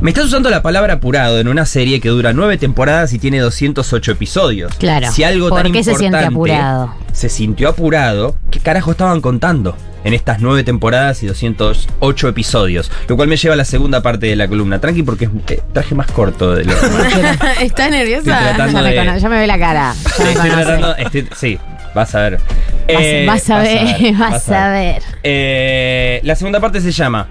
Me 0.00 0.10
estás 0.10 0.26
usando 0.26 0.50
la 0.50 0.62
palabra 0.62 0.94
apurado 0.94 1.40
en 1.40 1.48
una 1.48 1.64
serie 1.64 2.00
que 2.00 2.10
dura 2.10 2.32
nueve 2.34 2.58
temporadas 2.58 3.12
y 3.14 3.18
tiene 3.18 3.38
208 3.40 4.12
episodios. 4.12 4.74
Claro. 4.76 5.10
Si 5.10 5.24
algo 5.24 5.48
¿Por 5.48 5.62
tan 5.62 5.72
qué 5.72 5.82
se 5.82 5.94
siente 5.94 6.06
importante 6.22 6.54
apurado? 6.54 6.94
Se 7.12 7.28
sintió 7.30 7.68
apurado. 7.70 8.36
¿Qué 8.50 8.60
carajo 8.60 8.90
estaban 8.90 9.20
contando 9.22 9.74
en 10.04 10.12
estas 10.14 10.40
nueve 10.40 10.62
temporadas 10.64 11.22
y 11.22 11.26
208 11.26 12.28
episodios. 12.28 12.92
Lo 13.08 13.16
cual 13.16 13.26
me 13.26 13.36
lleva 13.36 13.54
a 13.54 13.56
la 13.56 13.64
segunda 13.64 14.02
parte 14.02 14.26
de 14.26 14.36
la 14.36 14.46
columna. 14.46 14.80
Tranqui, 14.80 15.02
porque 15.02 15.28
eh, 15.48 15.60
traje 15.72 15.94
más 15.96 16.06
corto 16.12 16.54
de 16.54 16.64
lo 16.64 16.72
¿Estás 17.60 17.90
nerviosa? 17.90 18.56
Ya 18.56 18.66
me, 18.66 18.82
de- 18.90 18.96
cono- 18.96 19.18
ya 19.18 19.28
me 19.28 19.38
ve 19.38 19.46
la 19.48 19.58
cara. 19.58 19.94
Ya 20.18 20.24
me 20.24 20.30
Estoy 20.32 20.50
tratando- 20.50 20.96
estoy- 20.96 21.28
sí, 21.34 21.58
vas 21.94 22.14
a 22.14 22.20
ver. 22.20 22.32
Vas, 22.36 22.42
Eh, 22.88 23.24
vas 23.26 23.50
a 23.50 23.58
ver, 23.58 24.14
vas 24.14 24.48
a 24.50 24.68
ver. 24.72 25.02
Eh, 25.24 26.20
la 26.22 26.36
segunda 26.36 26.60
parte 26.60 26.80
se 26.80 26.92
llama, 26.92 27.26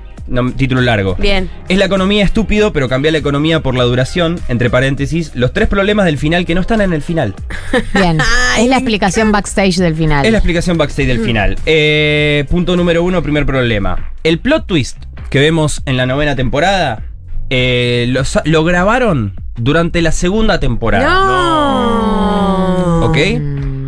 título 0.56 0.82
largo. 0.82 1.16
Bien. 1.16 1.50
Es 1.70 1.78
la 1.78 1.86
economía 1.86 2.24
estúpido, 2.24 2.74
pero 2.74 2.90
cambia 2.90 3.12
la 3.12 3.18
economía 3.18 3.62
por 3.62 3.76
la 3.76 3.84
duración, 3.84 4.40
entre 4.48 4.70
paréntesis, 4.70 5.32
los 5.36 5.54
tres 5.54 5.68
problemas 5.68 6.06
del 6.06 6.18
final 6.18 6.46
que 6.46 6.56
no 6.56 6.62
están 6.62 6.82
en 6.82 6.94
el 6.94 7.02
final. 7.02 7.36
Bien. 7.94 8.20
Es 8.58 8.68
la 8.68 8.78
explicación 8.78 9.32
backstage 9.32 9.78
del 9.78 9.96
final. 9.96 10.26
Es 10.26 10.32
la 10.32 10.40
explicación 10.40 10.78
backstage 10.78 11.08
del 11.08 11.20
final. 11.20 11.58
Eh, 11.66 12.46
punto 12.50 12.76
número 12.76 13.04
uno, 13.04 13.22
primer 13.22 13.46
problema. 13.46 14.14
El 14.24 14.40
plot 14.40 14.66
twist 14.66 14.98
que 15.30 15.40
vemos 15.40 15.82
en 15.86 15.98
la 15.98 16.06
novena 16.06 16.36
temporada 16.36 17.04
eh, 17.50 18.14
lo 18.46 18.64
grabaron 18.64 19.36
durante 19.56 20.02
la 20.02 20.12
segunda 20.12 20.60
temporada. 20.60 21.06
No. 21.06 23.06
¿Ok? 23.06 23.18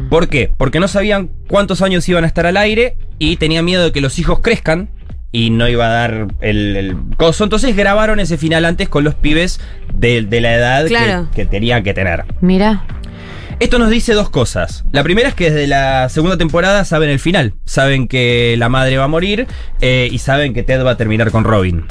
¿Por 0.10 0.30
qué? 0.30 0.52
Porque 0.56 0.80
no 0.80 0.88
sabían 0.88 1.30
cuántos 1.48 1.82
años 1.82 2.08
iban 2.08 2.24
a 2.24 2.28
estar 2.28 2.46
al 2.46 2.58
aire 2.58 2.98
y 3.20 3.38
tenían 3.38 3.66
miedo 3.66 3.84
de 3.84 3.92
que 3.92 4.02
los 4.02 4.20
hijos 4.20 4.40
crezcan 4.40 4.90
y 5.32 5.50
no 5.50 5.68
iba 5.68 5.86
a 5.86 5.90
dar 5.90 6.28
el, 6.42 6.76
el 6.78 6.96
coso. 7.18 7.44
Entonces 7.44 7.76
grabaron 7.76 8.20
ese 8.20 8.38
final 8.38 8.66
antes 8.66 8.90
con 8.90 9.04
los 9.04 9.14
pibes 9.16 9.60
de, 9.94 10.22
de 10.24 10.42
la 10.42 10.54
edad 10.56 10.84
que- 10.84 10.90
Claro. 10.90 11.28
que, 11.36 11.46
tenían 11.46 11.84
que 11.84 11.94
tener. 11.94 12.24
Mira. 12.42 12.86
Esto 13.60 13.80
nos 13.80 13.90
dice 13.90 14.14
dos 14.14 14.30
cosas. 14.30 14.84
La 14.92 15.04
primera 15.04 15.30
es 15.30 15.34
que 15.34 15.50
desde 15.50 15.66
la 15.66 16.10
segunda 16.10 16.38
temporada 16.38 16.86
saben 16.86 17.10
el 17.10 17.20
final. 17.20 17.54
Saben 17.66 18.08
que 18.08 18.56
la 18.56 18.70
madre 18.70 18.98
va 18.98 19.06
a 19.06 19.08
morir 19.08 19.48
eh, 19.82 20.08
y 20.12 20.20
saben 20.20 20.54
que 20.54 20.62
Ted 20.62 20.86
va 20.86 20.92
a 20.92 20.98
terminar 20.98 21.32
con 21.32 21.44
Robin. 21.44 21.86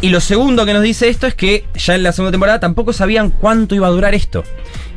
Y 0.00 0.10
lo 0.10 0.20
segundo 0.20 0.64
que 0.64 0.72
nos 0.72 0.82
dice 0.82 1.08
esto 1.08 1.26
es 1.26 1.34
que 1.34 1.64
ya 1.74 1.96
en 1.96 2.04
la 2.04 2.12
segunda 2.12 2.30
temporada 2.30 2.60
tampoco 2.60 2.92
sabían 2.92 3.30
cuánto 3.30 3.74
iba 3.74 3.88
a 3.88 3.90
durar 3.90 4.14
esto. 4.14 4.44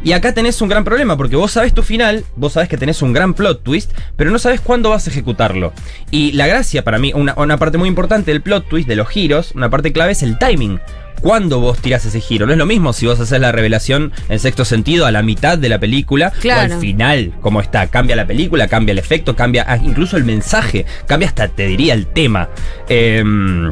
Y 0.03 0.11
acá 0.11 0.35
tenés 0.35 0.61
un 0.61 0.69
gran 0.69 0.83
problema, 0.83 1.17
porque 1.17 1.35
vos 1.35 1.51
sabés 1.51 1.73
tu 1.73 1.81
final, 1.81 2.23
vos 2.35 2.53
sabés 2.53 2.69
que 2.69 2.77
tenés 2.77 3.01
un 3.01 3.11
gran 3.11 3.33
plot 3.33 3.63
twist, 3.63 3.91
pero 4.15 4.29
no 4.29 4.37
sabés 4.37 4.61
cuándo 4.61 4.91
vas 4.91 5.07
a 5.07 5.09
ejecutarlo. 5.09 5.73
Y 6.11 6.33
la 6.33 6.45
gracia 6.45 6.83
para 6.83 6.99
mí, 6.99 7.13
una, 7.15 7.33
una 7.37 7.57
parte 7.57 7.79
muy 7.79 7.89
importante 7.89 8.29
del 8.29 8.43
plot 8.43 8.67
twist, 8.67 8.87
de 8.87 8.95
los 8.95 9.07
giros, 9.07 9.53
una 9.55 9.71
parte 9.71 9.91
clave 9.91 10.11
es 10.11 10.21
el 10.21 10.37
timing. 10.37 10.79
Cuándo 11.21 11.59
vos 11.59 11.79
tirás 11.79 12.05
ese 12.05 12.21
giro. 12.21 12.45
No 12.45 12.51
es 12.53 12.57
lo 12.57 12.65
mismo 12.65 12.93
si 12.93 13.05
vos 13.05 13.19
haces 13.19 13.39
la 13.39 13.51
revelación 13.51 14.11
en 14.29 14.39
sexto 14.39 14.65
sentido 14.65 15.05
a 15.05 15.11
la 15.11 15.21
mitad 15.23 15.57
de 15.57 15.69
la 15.69 15.79
película 15.79 16.31
o 16.37 16.39
Claro. 16.41 16.73
al 16.73 16.79
final, 16.79 17.33
como 17.41 17.61
está. 17.61 17.87
Cambia 17.87 18.15
la 18.15 18.25
película, 18.27 18.67
cambia 18.67 18.91
el 18.93 18.99
efecto, 18.99 19.35
cambia 19.35 19.65
ah, 19.67 19.77
incluso 19.77 20.17
el 20.17 20.23
mensaje, 20.23 20.85
cambia 21.07 21.27
hasta, 21.27 21.47
te 21.47 21.65
diría, 21.67 21.93
el 21.93 22.07
tema. 22.07 22.49
Em, 22.89 23.71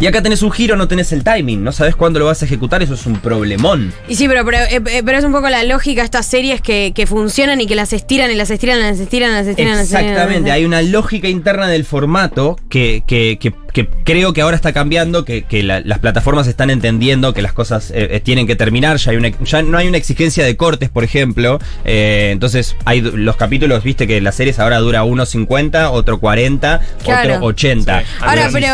y 0.00 0.06
acá 0.06 0.22
tenés 0.22 0.42
un 0.42 0.52
giro, 0.52 0.76
no 0.76 0.86
tenés 0.86 1.12
el 1.12 1.24
timing, 1.24 1.64
no 1.64 1.72
sabes 1.72 1.96
cuándo 1.96 2.18
lo 2.20 2.26
vas 2.26 2.40
a 2.42 2.44
ejecutar, 2.44 2.82
eso 2.82 2.94
es 2.94 3.04
un 3.06 3.16
problemón. 3.18 3.92
Y 4.08 4.14
sí, 4.14 4.28
pero, 4.28 4.44
pero, 4.44 4.58
eh, 4.58 4.80
eh, 4.90 5.02
pero 5.04 5.18
es 5.18 5.24
un 5.24 5.32
poco 5.32 5.48
la 5.48 5.64
lógica 5.64 6.02
de 6.02 6.04
estas 6.04 6.26
series 6.26 6.60
que, 6.60 6.92
que 6.94 7.06
funcionan 7.06 7.60
y 7.60 7.66
que 7.66 7.74
las 7.74 7.92
estiran 7.92 8.30
y 8.30 8.34
las 8.36 8.50
estiran, 8.50 8.78
las 8.78 9.00
estiran, 9.00 9.32
las 9.32 9.46
estiran, 9.46 9.72
las 9.72 9.80
estiran. 9.80 10.04
Exactamente, 10.04 10.52
hay 10.52 10.64
una 10.64 10.82
lógica 10.82 11.26
interna 11.28 11.66
del 11.68 11.84
formato 11.84 12.56
que, 12.68 13.02
que- 13.06 13.38
que- 13.40 13.52
que 13.72 13.86
creo 14.04 14.32
que 14.32 14.40
ahora 14.40 14.56
está 14.56 14.72
cambiando, 14.72 15.24
que, 15.24 15.42
que 15.44 15.62
la- 15.62 15.80
las 15.80 15.98
plataformas 15.98 16.46
están 16.46 16.70
entendiendo 16.70 17.34
que 17.34 17.42
las 17.42 17.52
cosas 17.52 17.90
eh, 17.90 18.08
eh, 18.12 18.20
tienen 18.20 18.46
que 18.46 18.56
terminar, 18.56 18.96
ya, 18.96 19.10
hay 19.10 19.16
una- 19.18 19.30
ya 19.44 19.62
no 19.62 19.76
hay 19.78 19.86
una 19.88 19.98
exigencia 19.98 20.44
de 20.44 20.56
cortes, 20.56 20.88
por 20.88 21.04
ejemplo, 21.04 21.58
eh, 21.84 22.30
entonces 22.32 22.76
hay 22.86 23.00
los 23.02 23.36
capítulos, 23.36 23.84
viste 23.84 24.06
que 24.06 24.20
las 24.20 24.34
series 24.36 24.58
ahora 24.58 24.78
dura 24.78 25.04
1.50, 25.04 25.90
otro 25.92 26.18
40, 26.18 26.80
Claro. 27.04 27.34
otro 27.36 27.46
80. 27.46 28.00
Sí. 28.00 28.06
Ahora, 28.20 28.48
pero 28.52 28.66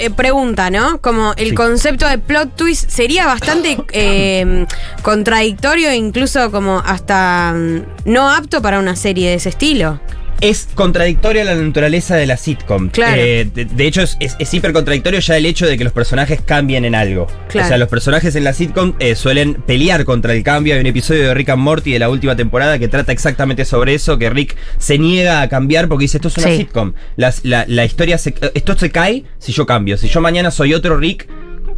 eh, 0.00 0.10
pregunta, 0.10 0.70
¿no? 0.70 0.98
Como 1.00 1.32
el 1.36 1.50
Sí. 1.50 1.54
concepto 1.54 2.08
de 2.08 2.18
plot 2.18 2.54
twist 2.56 2.88
sería 2.90 3.26
bastante 3.26 3.76
eh, 3.92 4.66
contradictorio, 5.02 5.92
incluso 5.92 6.50
como 6.50 6.80
hasta 6.84 7.52
mm, 7.54 8.10
no 8.12 8.30
apto 8.30 8.62
para 8.62 8.78
una 8.78 8.96
serie 8.96 9.28
de 9.30 9.34
ese 9.34 9.48
estilo. 9.50 10.00
Es 10.42 10.68
contradictoria 10.74 11.44
la 11.44 11.54
naturaleza 11.54 12.14
de 12.16 12.26
la 12.26 12.36
sitcom. 12.36 12.90
Claro. 12.90 13.20
Eh, 13.20 13.48
de, 13.54 13.64
de 13.64 13.86
hecho, 13.86 14.02
es, 14.02 14.16
es, 14.20 14.36
es 14.38 14.52
hiper 14.52 14.72
contradictorio 14.72 15.18
ya 15.20 15.36
el 15.36 15.46
hecho 15.46 15.66
de 15.66 15.78
que 15.78 15.84
los 15.84 15.92
personajes 15.94 16.40
cambien 16.42 16.84
en 16.84 16.94
algo. 16.94 17.26
Claro. 17.48 17.66
O 17.66 17.68
sea, 17.68 17.78
los 17.78 17.88
personajes 17.88 18.36
en 18.36 18.44
la 18.44 18.52
sitcom 18.52 18.94
eh, 18.98 19.14
suelen 19.14 19.54
pelear 19.54 20.04
contra 20.04 20.34
el 20.34 20.42
cambio. 20.42 20.74
Hay 20.74 20.80
un 20.80 20.86
episodio 20.86 21.28
de 21.28 21.34
Rick 21.34 21.48
and 21.48 21.62
Morty 21.62 21.92
de 21.92 21.98
la 21.98 22.10
última 22.10 22.36
temporada 22.36 22.78
que 22.78 22.88
trata 22.88 23.12
exactamente 23.12 23.64
sobre 23.64 23.94
eso, 23.94 24.18
que 24.18 24.28
Rick 24.28 24.56
se 24.78 24.98
niega 24.98 25.40
a 25.40 25.48
cambiar 25.48 25.88
porque 25.88 26.02
dice, 26.02 26.18
esto 26.18 26.28
es 26.28 26.36
una 26.36 26.48
Sí. 26.48 26.56
sitcom. 26.58 26.92
Las- 27.16 27.44
la, 27.44 27.64
la 27.66 27.84
historia, 27.86 28.18
se- 28.18 28.34
esto 28.54 28.76
se 28.76 28.90
cae 28.90 29.24
si 29.38 29.52
yo 29.52 29.64
cambio. 29.64 29.96
Si 29.96 30.08
yo 30.08 30.20
mañana 30.20 30.50
soy 30.50 30.74
otro 30.74 30.98
Rick, 30.98 31.28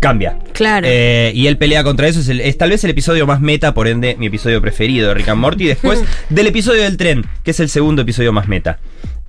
cambia. 0.01 0.39
Claro. 0.53 0.87
Eh, 0.89 1.33
y 1.35 1.47
él 1.47 1.57
pelea 1.59 1.83
contra 1.85 2.09
eso. 2.09 2.21
Es, 2.21 2.29
el- 2.29 2.41
es 2.41 2.57
tal 2.59 2.71
vez 2.71 2.83
el 2.85 2.91
episodio 2.91 3.27
más 3.27 3.41
meta, 3.41 3.75
por 3.75 3.89
ende, 3.89 4.17
mi 4.19 4.27
episodio 4.27 4.61
preferido 4.61 5.09
de 5.09 5.15
Rick 5.15 5.29
and 5.29 5.41
Morty. 5.41 5.67
Después 5.67 6.03
del 6.29 6.47
episodio 6.47 6.83
del 6.83 6.97
tren, 6.97 7.25
que 7.43 7.51
es 7.53 7.61
el 7.61 7.69
segundo 7.69 8.03
episodio 8.03 8.33
más 8.33 8.49
meta. 8.49 8.79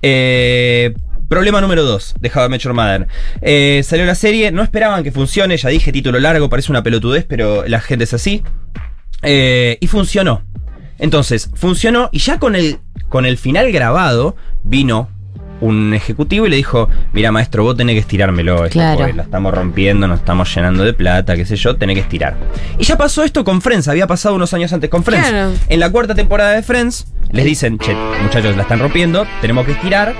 Eh, 0.02 0.94
problema 1.28 1.60
número 1.60 1.82
2 1.84 2.14
de 2.20 2.30
How 2.34 2.46
I 2.46 2.48
Met 2.48 2.60
Your 2.62 2.74
Mother. 2.74 3.06
Eh, 3.42 3.82
salió 3.84 4.04
la 4.04 4.14
serie, 4.14 4.50
no 4.52 4.62
esperaban 4.62 5.04
que 5.04 5.12
funcione. 5.12 5.56
Ya 5.56 5.68
dije, 5.68 5.92
título 5.92 6.18
largo, 6.18 6.48
parece 6.48 6.72
una 6.72 6.82
pelotudez, 6.82 7.24
pero 7.28 7.66
la 7.68 7.80
gente 7.80 8.04
es 8.04 8.14
así. 8.14 8.42
Eh, 9.22 9.76
y 9.80 9.86
funcionó. 9.86 10.42
Entonces, 10.98 11.50
funcionó 11.54 12.08
y 12.12 12.18
ya 12.18 12.38
con 12.38 12.56
el, 12.56 12.78
con 13.08 13.26
el 13.26 13.38
final 13.38 13.70
grabado 13.72 14.36
vino 14.64 15.08
un 15.60 15.92
ejecutivo 15.94 16.46
y 16.46 16.50
le 16.50 16.56
dijo, 16.56 16.88
mira 17.12 17.30
maestro, 17.32 17.62
vos 17.64 17.76
tenés 17.76 17.94
que 17.94 18.00
estirármelo, 18.00 18.64
esto, 18.64 18.74
Claro. 18.78 19.06
la 19.14 19.22
estamos 19.22 19.52
rompiendo, 19.54 20.06
nos 20.08 20.20
estamos 20.20 20.54
llenando 20.54 20.84
de 20.84 20.92
plata, 20.92 21.36
qué 21.36 21.44
sé 21.44 21.56
yo, 21.56 21.76
tenés 21.76 21.94
que 21.94 22.00
estirar. 22.00 22.36
Y 22.78 22.84
ya 22.84 22.96
pasó 22.96 23.22
esto 23.24 23.44
con 23.44 23.60
Friends, 23.60 23.88
había 23.88 24.06
pasado 24.06 24.34
unos 24.34 24.52
años 24.54 24.72
antes 24.72 24.88
con 24.90 25.04
Friends. 25.04 25.28
Claro. 25.28 25.52
En 25.68 25.80
la 25.80 25.90
cuarta 25.90 26.14
temporada 26.14 26.52
de 26.52 26.62
Friends, 26.62 27.06
les 27.30 27.44
dicen, 27.44 27.78
che, 27.78 27.94
muchachos, 28.22 28.56
la 28.56 28.62
están 28.62 28.78
rompiendo, 28.78 29.26
tenemos 29.40 29.66
que 29.66 29.72
estirar. 29.72 30.14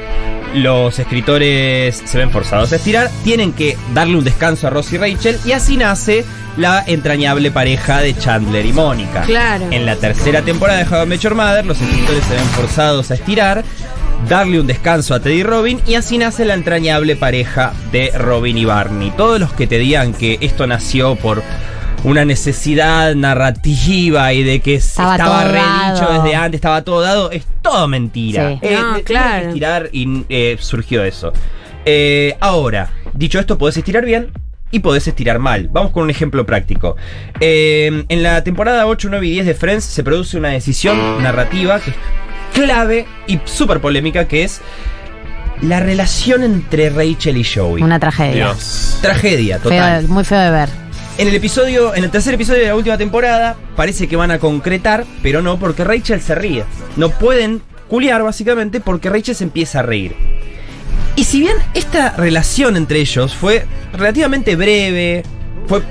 Los 0.55 0.99
escritores 0.99 2.03
se 2.05 2.19
ven 2.19 2.31
forzados 2.31 2.73
a 2.73 2.77
estirar, 2.77 3.09
tienen 3.23 3.53
que 3.53 3.77
darle 3.95 4.17
un 4.17 4.25
descanso 4.25 4.67
a 4.67 4.71
Ross 4.71 4.93
y 4.93 4.99
Rachel, 4.99 5.39
y 5.47 5.53
así 5.53 5.77
nace 5.77 6.25
la 6.57 6.83
entrañable 6.85 7.53
pareja 7.53 8.01
de 8.01 8.17
Chandler 8.19 8.67
y 8.67 8.73
Mónica. 8.73 9.23
Claro. 9.23 9.69
En 9.71 9.87
la 9.87 9.95
tercera 9.95 10.43
temporada 10.43 10.83
de 10.83 10.93
How 10.93 11.05
I 11.05 11.07
Met 11.07 11.21
Your 11.21 11.37
Mother, 11.37 11.65
los 11.65 11.81
escritores 11.81 12.25
se 12.25 12.35
ven 12.35 12.45
forzados 12.47 13.13
a 13.13 13.15
estirar, 13.15 13.63
darle 14.29 14.61
un 14.61 14.67
descanso 14.67 15.15
a 15.15 15.21
Teddy 15.21 15.43
Robin, 15.43 15.81
y 15.87 15.95
así 15.95 16.19
nace 16.19 16.45
la 16.45 16.55
entrañable 16.55 17.17
pareja 17.17 17.73
de 17.93 18.13
Robin 18.17 18.57
y 18.59 18.65
Barney. 18.65 19.13
Todos 19.17 19.41
los 19.41 19.53
que 19.53 19.67
te 19.67 19.79
digan 19.79 20.13
que 20.13 20.39
esto 20.41 20.67
nació 20.67 21.17
por 21.17 21.43
una 22.05 22.25
necesidad 22.25 23.15
narrativa 23.15 24.33
y 24.33 24.43
de 24.43 24.61
que 24.61 24.77
Estaba 24.77 25.17
estaba, 25.17 25.41
todo 25.43 25.53
redicho 25.53 26.07
dado. 26.13 26.23
desde 26.23 26.37
antes, 26.37 26.59
estaba 26.59 26.83
todo 26.85 27.01
dado, 27.03 27.31
es 27.31 27.45
todo 27.63 27.89
mentira. 27.89 28.51
Sí. 28.53 28.59
Eh, 28.63 28.79
No, 28.81 29.01
claro. 29.03 29.43
que 29.43 29.49
estirar 29.49 29.89
y 29.93 30.25
eh, 30.29 30.57
surgió 30.61 31.05
eso. 31.05 31.33
Eh, 31.85 32.37
ahora, 32.41 32.91
dicho 33.13 33.39
esto, 33.39 33.59
podés 33.59 33.77
estirar 33.77 34.05
bien 34.05 34.31
y 34.71 34.79
podés 34.79 35.09
estirar 35.09 35.41
mal. 35.41 35.69
Vamos 35.73 35.91
con 35.93 36.05
un 36.05 36.11
ejemplo 36.11 36.47
práctico. 36.47 36.97
Eh, 37.41 38.05
en 38.09 38.23
la 38.23 38.45
temporada 38.45 38.87
8, 38.87 39.09
9 39.11 39.27
y 39.27 39.31
10 39.33 39.47
de 39.47 39.55
Friends 39.55 39.85
se 39.85 40.03
produce 40.05 40.39
una 40.39 40.51
decisión 40.51 41.23
narrativa 41.23 41.81
que 41.81 41.91
es 41.91 41.97
clave 42.53 43.07
y 43.27 43.41
súper 43.45 43.81
polémica, 43.81 44.27
que 44.27 44.45
es 44.45 44.61
la 45.63 45.81
relación 45.81 46.43
entre 46.43 46.91
Rachel 46.91 47.37
y 47.37 47.45
Joey. 47.45 47.83
Una 47.83 47.99
tragedia. 47.99 48.47
Dios. 48.47 48.99
Tragedia, 49.03 49.59
total. 49.59 50.09
muy 50.09 50.25
feo 50.25 50.41
de 50.41 50.51
ver. 50.51 50.69
En 51.19 51.29
el 51.29 51.35
episodio, 51.35 51.95
en 51.95 52.05
el 52.05 52.11
tercer 52.11 52.35
episodio 52.35 52.61
de 52.61 52.69
la 52.69 52.77
última 52.77 52.97
temporada, 52.97 53.57
parece 53.77 54.09
que 54.09 54.17
van 54.17 54.31
a 54.31 54.39
concretar, 54.39 55.05
pero 55.23 55.43
no, 55.43 55.59
porque 55.59 55.85
Rachel 55.85 56.21
se 56.23 56.35
ríe. 56.35 56.65
No 56.97 57.11
pueden 57.11 57.61
culiar, 57.89 58.23
básicamente, 58.23 58.81
porque 58.81 59.11
Rachel 59.11 59.35
se 59.35 59.45
empieza 59.45 59.81
a 59.81 59.83
reír. 59.83 60.17
Y 61.17 61.25
si 61.25 61.41
bien 61.41 61.57
esta 61.75 62.17
relación 62.17 62.77
entre 62.77 63.01
ellos 63.01 63.35
fue 63.35 63.67
relativamente 63.93 64.57
breve, 64.57 65.23
fue. 65.67 65.83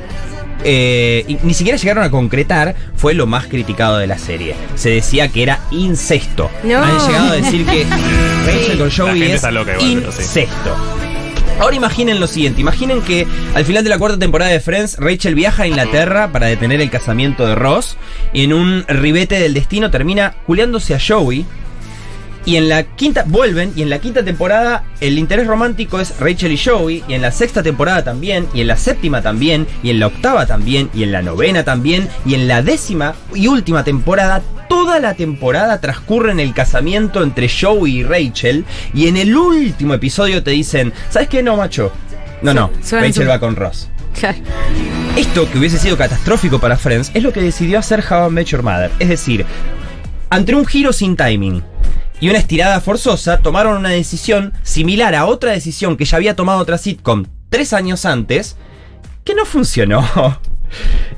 Eh, 0.63 1.25
y 1.27 1.37
ni 1.43 1.53
siquiera 1.53 1.77
llegaron 1.77 2.03
a 2.03 2.11
concretar, 2.11 2.75
fue 2.95 3.13
lo 3.13 3.27
más 3.27 3.47
criticado 3.47 3.97
de 3.97 4.07
la 4.07 4.17
serie. 4.17 4.55
Se 4.75 4.89
decía 4.89 5.29
que 5.29 5.43
era 5.43 5.59
incesto. 5.71 6.49
No. 6.63 6.83
Han 6.83 7.07
llegado 7.07 7.31
a 7.31 7.35
decir 7.35 7.65
que 7.65 7.85
Rachel 8.45 8.77
con 8.77 8.89
La 8.89 8.95
Joey 8.95 9.19
gente 9.19 9.27
es 9.27 9.35
está 9.35 9.51
loca 9.51 9.73
igual, 9.73 9.99
pero 9.99 10.11
sí. 10.11 10.21
incesto. 10.21 10.75
Ahora 11.59 11.75
imaginen 11.75 12.21
lo 12.21 12.27
siguiente, 12.27 12.61
imaginen 12.61 13.01
que 13.01 13.27
al 13.53 13.65
final 13.65 13.83
de 13.83 13.89
la 13.89 13.99
cuarta 13.99 14.17
temporada 14.17 14.49
de 14.49 14.61
Friends, 14.61 14.95
Rachel 14.97 15.35
viaja 15.35 15.63
a 15.63 15.67
Inglaterra 15.67 16.31
para 16.31 16.47
detener 16.47 16.79
el 16.79 16.89
casamiento 16.89 17.45
de 17.45 17.55
Ross 17.55 17.97
y 18.31 18.45
en 18.45 18.53
un 18.53 18.85
ribete 18.87 19.37
del 19.41 19.53
destino 19.53 19.91
termina 19.91 20.35
culeándose 20.45 20.95
a 20.95 20.99
Joey. 21.05 21.45
Y 22.49 22.55
en 22.55 22.67
la 22.67 22.81
quinta, 22.81 23.25
vuelven, 23.27 23.73
y 23.75 23.83
en 23.83 23.91
la 23.91 23.99
quinta 23.99 24.25
temporada 24.25 24.83
el 25.01 25.19
interés 25.19 25.45
romántico 25.45 25.99
es 25.99 26.19
Rachel 26.19 26.51
y 26.51 26.57
Joey, 26.57 27.03
y 27.07 27.13
en 27.13 27.21
la 27.21 27.31
sexta 27.31 27.61
temporada 27.61 28.03
también, 28.03 28.47
y 28.55 28.61
en 28.61 28.67
la 28.67 28.75
séptima 28.75 29.21
también, 29.21 29.67
y 29.83 29.91
en 29.91 29.99
la 29.99 30.07
octava 30.07 30.47
también, 30.47 30.89
y 30.91 31.03
en 31.03 31.11
la 31.11 31.21
novena 31.21 31.63
también, 31.63 32.09
y 32.25 32.33
en 32.33 32.47
la 32.47 32.63
décima 32.63 33.13
y 33.35 33.45
última 33.45 33.83
temporada, 33.83 34.41
Toda 34.67 34.99
la 34.99 35.13
temporada 35.13 35.79
transcurre 35.79 36.31
en 36.31 36.39
el 36.39 36.53
casamiento 36.53 37.21
entre 37.23 37.49
Joey 37.49 37.97
y 37.99 38.03
Rachel. 38.03 38.65
Y 38.93 39.07
en 39.07 39.17
el 39.17 39.35
último 39.35 39.95
episodio 39.95 40.43
te 40.43 40.51
dicen: 40.51 40.93
¿Sabes 41.09 41.27
qué? 41.27 41.41
No, 41.41 41.57
macho. 41.57 41.91
No, 42.43 42.53
no. 42.53 42.69
Rachel 42.91 43.27
va 43.27 43.39
con 43.39 43.55
Ross. 43.55 43.89
Claro. 44.19 44.37
Esto 45.17 45.51
que 45.51 45.57
hubiese 45.57 45.79
sido 45.79 45.97
catastrófico 45.97 46.59
para 46.59 46.77
Friends 46.77 47.09
es 47.15 47.23
lo 47.23 47.33
que 47.33 47.41
decidió 47.41 47.79
hacer 47.79 48.03
How 48.07 48.29
I 48.29 48.31
Met 48.31 48.47
Your 48.47 48.61
Mother. 48.61 48.91
Es 48.99 49.09
decir, 49.09 49.43
ante 50.29 50.53
un 50.53 50.67
giro 50.67 50.93
sin 50.93 51.15
timing 51.15 51.63
y 52.19 52.29
una 52.29 52.39
estirada 52.39 52.81
forzosa, 52.81 53.39
tomaron 53.39 53.77
una 53.77 53.89
decisión 53.89 54.53
similar 54.63 55.15
a 55.15 55.25
otra 55.25 55.51
decisión 55.51 55.97
que 55.97 56.05
ya 56.05 56.17
había 56.17 56.35
tomado 56.35 56.59
otra 56.59 56.77
sitcom 56.77 57.25
tres 57.49 57.73
años 57.73 58.05
antes, 58.05 58.55
que 59.23 59.35
no 59.35 59.45
funcionó. 59.45 60.07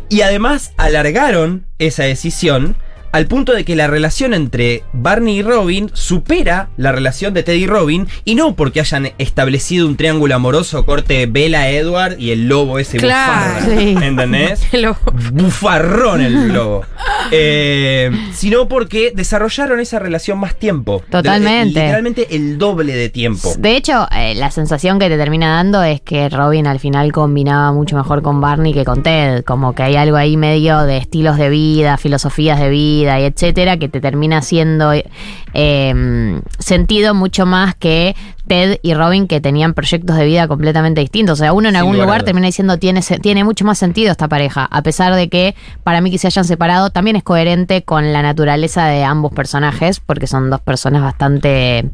Y 0.07 0.21
además 0.21 0.71
alargaron 0.77 1.65
esa 1.77 2.03
decisión 2.03 2.77
al 3.11 3.27
punto 3.27 3.53
de 3.53 3.65
que 3.65 3.75
la 3.75 3.87
relación 3.87 4.33
entre 4.33 4.83
Barney 4.93 5.39
y 5.39 5.41
Robin 5.41 5.89
supera 5.93 6.69
la 6.77 6.91
relación 6.91 7.33
de 7.33 7.43
Ted 7.43 7.53
y 7.55 7.67
Robin, 7.67 8.07
y 8.25 8.35
no 8.35 8.55
porque 8.55 8.79
hayan 8.79 9.11
establecido 9.17 9.87
un 9.87 9.97
triángulo 9.97 10.35
amoroso 10.35 10.85
corte 10.85 11.25
Bella 11.25 11.69
Edward 11.69 12.19
y 12.19 12.31
el 12.31 12.47
lobo 12.47 12.79
ese 12.79 12.97
Claro. 12.97 13.53
bufarra, 13.55 13.77
Sí. 13.79 13.95
¿entendés? 14.01 14.73
Lo- 14.73 14.97
bufarrón 15.33 16.21
el 16.21 16.47
lobo. 16.53 16.83
Eh, 17.31 18.11
sino 18.33 18.67
porque 18.67 19.11
desarrollaron 19.15 19.79
esa 19.79 19.99
relación 19.99 20.39
más 20.39 20.55
tiempo. 20.55 21.03
Totalmente. 21.09 21.79
De- 21.79 21.85
literalmente 21.85 22.35
el 22.35 22.57
doble 22.57 22.93
de 22.95 23.09
tiempo. 23.09 23.53
De 23.57 23.75
hecho, 23.75 24.07
eh, 24.15 24.35
la 24.35 24.51
sensación 24.51 24.99
que 24.99 25.09
te 25.09 25.17
termina 25.17 25.55
dando 25.55 25.83
es 25.83 26.01
que 26.01 26.29
Robin 26.29 26.67
al 26.67 26.79
final 26.79 27.11
combinaba 27.11 27.71
mucho 27.71 27.95
mejor 27.95 28.21
con 28.21 28.41
Barney 28.41 28.73
que 28.73 28.85
con 28.85 29.03
Ted. 29.03 29.43
Como 29.43 29.73
que 29.75 29.83
hay 29.83 29.95
algo 29.95 30.17
ahí 30.17 30.37
medio 30.37 30.81
de 30.83 30.97
estilos 30.97 31.37
de 31.37 31.49
vida, 31.49 31.97
filosofías 31.97 32.59
de 32.59 32.69
vida 32.69 33.00
y 33.19 33.23
etcétera, 33.23 33.77
que 33.77 33.89
te 33.89 33.99
termina 34.01 34.37
haciendo 34.37 34.91
eh, 34.93 36.41
sentido 36.59 37.13
mucho 37.13 37.45
más 37.45 37.75
que 37.75 38.15
Ted 38.47 38.79
y 38.81 38.93
Robin 38.93 39.27
que 39.27 39.39
tenían 39.41 39.73
proyectos 39.73 40.15
de 40.17 40.25
vida 40.25 40.47
completamente 40.47 41.01
distintos. 41.01 41.39
O 41.39 41.43
sea, 41.43 41.53
uno 41.53 41.69
en 41.69 41.75
algún 41.75 41.97
lugar 41.97 42.23
termina 42.23 42.47
diciendo 42.47 42.77
tiene, 42.77 43.01
tiene 43.21 43.43
mucho 43.43 43.65
más 43.65 43.77
sentido 43.77 44.11
esta 44.11 44.27
pareja, 44.27 44.65
a 44.65 44.81
pesar 44.81 45.15
de 45.15 45.29
que 45.29 45.55
para 45.83 46.01
mí 46.01 46.11
que 46.11 46.17
se 46.17 46.27
hayan 46.27 46.45
separado 46.45 46.89
también 46.89 47.15
es 47.15 47.23
coherente 47.23 47.83
con 47.83 48.11
la 48.13 48.21
naturaleza 48.21 48.85
de 48.87 49.03
ambos 49.03 49.31
personajes, 49.33 49.99
porque 49.99 50.27
son 50.27 50.49
dos 50.49 50.61
personas 50.61 51.01
bastante 51.01 51.89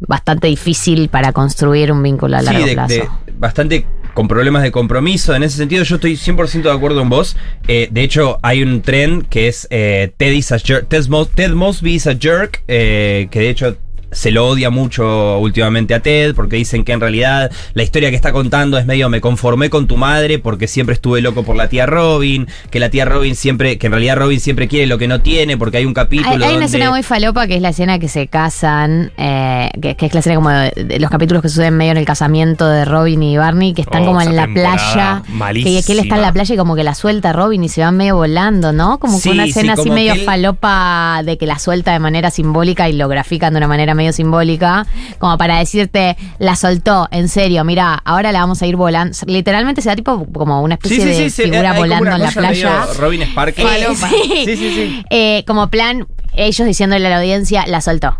bastante 0.00 0.46
difícil 0.46 1.08
para 1.08 1.32
construir 1.32 1.90
un 1.90 2.02
vínculo 2.02 2.36
a 2.36 2.42
largo 2.42 2.60
Sí, 2.60 2.68
de- 2.68 2.74
plazo. 2.74 2.94
de- 2.94 3.08
bastante 3.36 3.86
con 4.18 4.26
problemas 4.26 4.64
de 4.64 4.72
compromiso. 4.72 5.32
En 5.36 5.44
ese 5.44 5.58
sentido, 5.58 5.84
yo 5.84 5.94
estoy 5.94 6.14
100% 6.16 6.62
de 6.62 6.72
acuerdo 6.72 7.02
en 7.02 7.08
vos. 7.08 7.36
Eh, 7.68 7.86
de 7.92 8.02
hecho, 8.02 8.40
hay 8.42 8.64
un 8.64 8.82
tren 8.82 9.22
que 9.22 9.46
es 9.46 9.68
eh, 9.70 10.10
Ted, 10.16 10.32
is 10.32 10.50
a 10.50 10.58
jerk, 10.58 10.88
Ted, 10.88 11.06
Mos- 11.06 11.30
Ted 11.32 11.52
Mosby 11.52 11.94
is 11.94 12.08
a 12.08 12.16
jerk, 12.18 12.64
eh, 12.66 13.28
que 13.30 13.38
de 13.38 13.48
hecho 13.50 13.76
se 14.10 14.30
lo 14.30 14.46
odia 14.48 14.70
mucho 14.70 15.38
últimamente 15.38 15.94
a 15.94 16.00
Ted 16.00 16.34
porque 16.34 16.56
dicen 16.56 16.84
que 16.84 16.92
en 16.92 17.00
realidad 17.00 17.50
la 17.74 17.82
historia 17.82 18.10
que 18.10 18.16
está 18.16 18.32
contando 18.32 18.78
es 18.78 18.86
medio 18.86 19.08
me 19.10 19.20
conformé 19.20 19.68
con 19.70 19.86
tu 19.86 19.96
madre 19.96 20.38
porque 20.38 20.66
siempre 20.66 20.94
estuve 20.94 21.20
loco 21.20 21.42
por 21.42 21.56
la 21.56 21.68
tía 21.68 21.86
Robin, 21.86 22.46
que 22.70 22.80
la 22.80 22.88
tía 22.90 23.04
Robin 23.04 23.36
siempre, 23.36 23.76
que 23.78 23.86
en 23.86 23.92
realidad 23.92 24.16
Robin 24.16 24.40
siempre 24.40 24.66
quiere 24.68 24.86
lo 24.86 24.96
que 24.98 25.08
no 25.08 25.20
tiene 25.20 25.56
porque 25.58 25.76
hay 25.78 25.84
un 25.84 25.94
capítulo 25.94 26.30
Hay, 26.36 26.42
hay 26.50 26.56
una 26.56 26.66
escena 26.66 26.90
muy 26.90 27.02
falopa 27.02 27.46
que 27.46 27.56
es 27.56 27.62
la 27.62 27.68
escena 27.70 27.98
que 27.98 28.08
se 28.08 28.26
casan, 28.28 29.12
eh, 29.18 29.68
que, 29.80 29.94
que 29.96 30.06
es 30.06 30.14
la 30.14 30.20
escena 30.20 30.36
como 30.36 30.50
de, 30.50 30.70
de 30.84 30.98
los 31.00 31.10
capítulos 31.10 31.42
que 31.42 31.48
suceden 31.50 31.76
medio 31.76 31.92
en 31.92 31.98
el 31.98 32.04
casamiento 32.06 32.66
de 32.68 32.84
Robin 32.84 33.22
y 33.22 33.36
Barney, 33.36 33.74
que 33.74 33.82
están 33.82 34.02
Oh, 34.04 34.06
como 34.06 34.22
en 34.22 34.36
la 34.36 34.46
playa, 34.46 35.22
que, 35.26 35.32
malísima. 35.32 35.82
que 35.84 35.92
él 35.92 35.98
está 35.98 36.14
en 36.16 36.22
la 36.22 36.32
playa 36.32 36.54
y 36.54 36.58
como 36.58 36.76
que 36.76 36.84
la 36.84 36.94
suelta 36.94 37.32
Robin 37.32 37.62
y 37.64 37.68
se 37.68 37.82
van 37.82 37.96
medio 37.96 38.16
volando, 38.16 38.72
¿no? 38.72 38.98
Como 38.98 39.18
Sí, 39.18 39.28
que 39.30 39.34
una 39.34 39.44
sí, 39.44 39.50
escena 39.50 39.72
así 39.74 39.90
medio 39.90 40.12
él- 40.14 40.20
falopa 40.24 41.22
de 41.24 41.36
que 41.36 41.46
la 41.46 41.58
suelta 41.58 41.92
de 41.92 41.98
manera 41.98 42.30
simbólica 42.30 42.88
y 42.88 42.92
lo 42.94 43.08
grafican 43.08 43.52
de 43.52 43.58
una 43.58 43.68
manera 43.68 43.94
medio 43.98 44.14
simbólica, 44.14 44.86
como 45.18 45.36
para 45.36 45.58
decirte, 45.58 46.16
la 46.38 46.56
soltó, 46.56 47.06
en 47.10 47.28
serio, 47.28 47.62
mira, 47.64 48.00
ahora 48.06 48.32
la 48.32 48.40
vamos 48.40 48.62
a 48.62 48.66
ir 48.66 48.76
volando. 48.76 49.14
Literalmente 49.26 49.82
se 49.82 49.90
da 49.90 49.96
tipo 49.96 50.24
como 50.32 50.62
una 50.62 50.76
especie 50.76 51.04
de 51.04 51.28
figura 51.30 51.74
volando 51.74 52.10
en 52.12 52.22
la 52.22 52.30
playa. 52.30 52.86
Robin 52.98 53.22
Sparkle. 53.24 53.64
Eh, 53.64 53.86
sí. 53.94 54.06
Sí, 54.46 54.56
sí, 54.56 54.70
sí. 54.74 55.04
Eh, 55.10 55.44
como 55.46 55.68
plan, 55.68 56.06
ellos 56.34 56.66
diciéndole 56.66 57.06
a 57.06 57.10
la 57.10 57.18
audiencia, 57.18 57.66
la 57.66 57.82
soltó. 57.82 58.18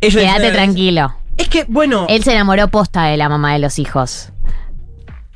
Ellos 0.00 0.22
Quédate 0.22 0.40
dicen- 0.44 0.52
tranquilo. 0.54 1.14
Es 1.36 1.48
que, 1.48 1.64
bueno, 1.68 2.06
Él 2.08 2.22
se 2.22 2.32
enamoró 2.32 2.68
posta 2.68 3.04
de 3.04 3.16
la 3.16 3.28
mamá 3.28 3.52
de 3.52 3.58
los 3.58 3.78
hijos. 3.78 4.32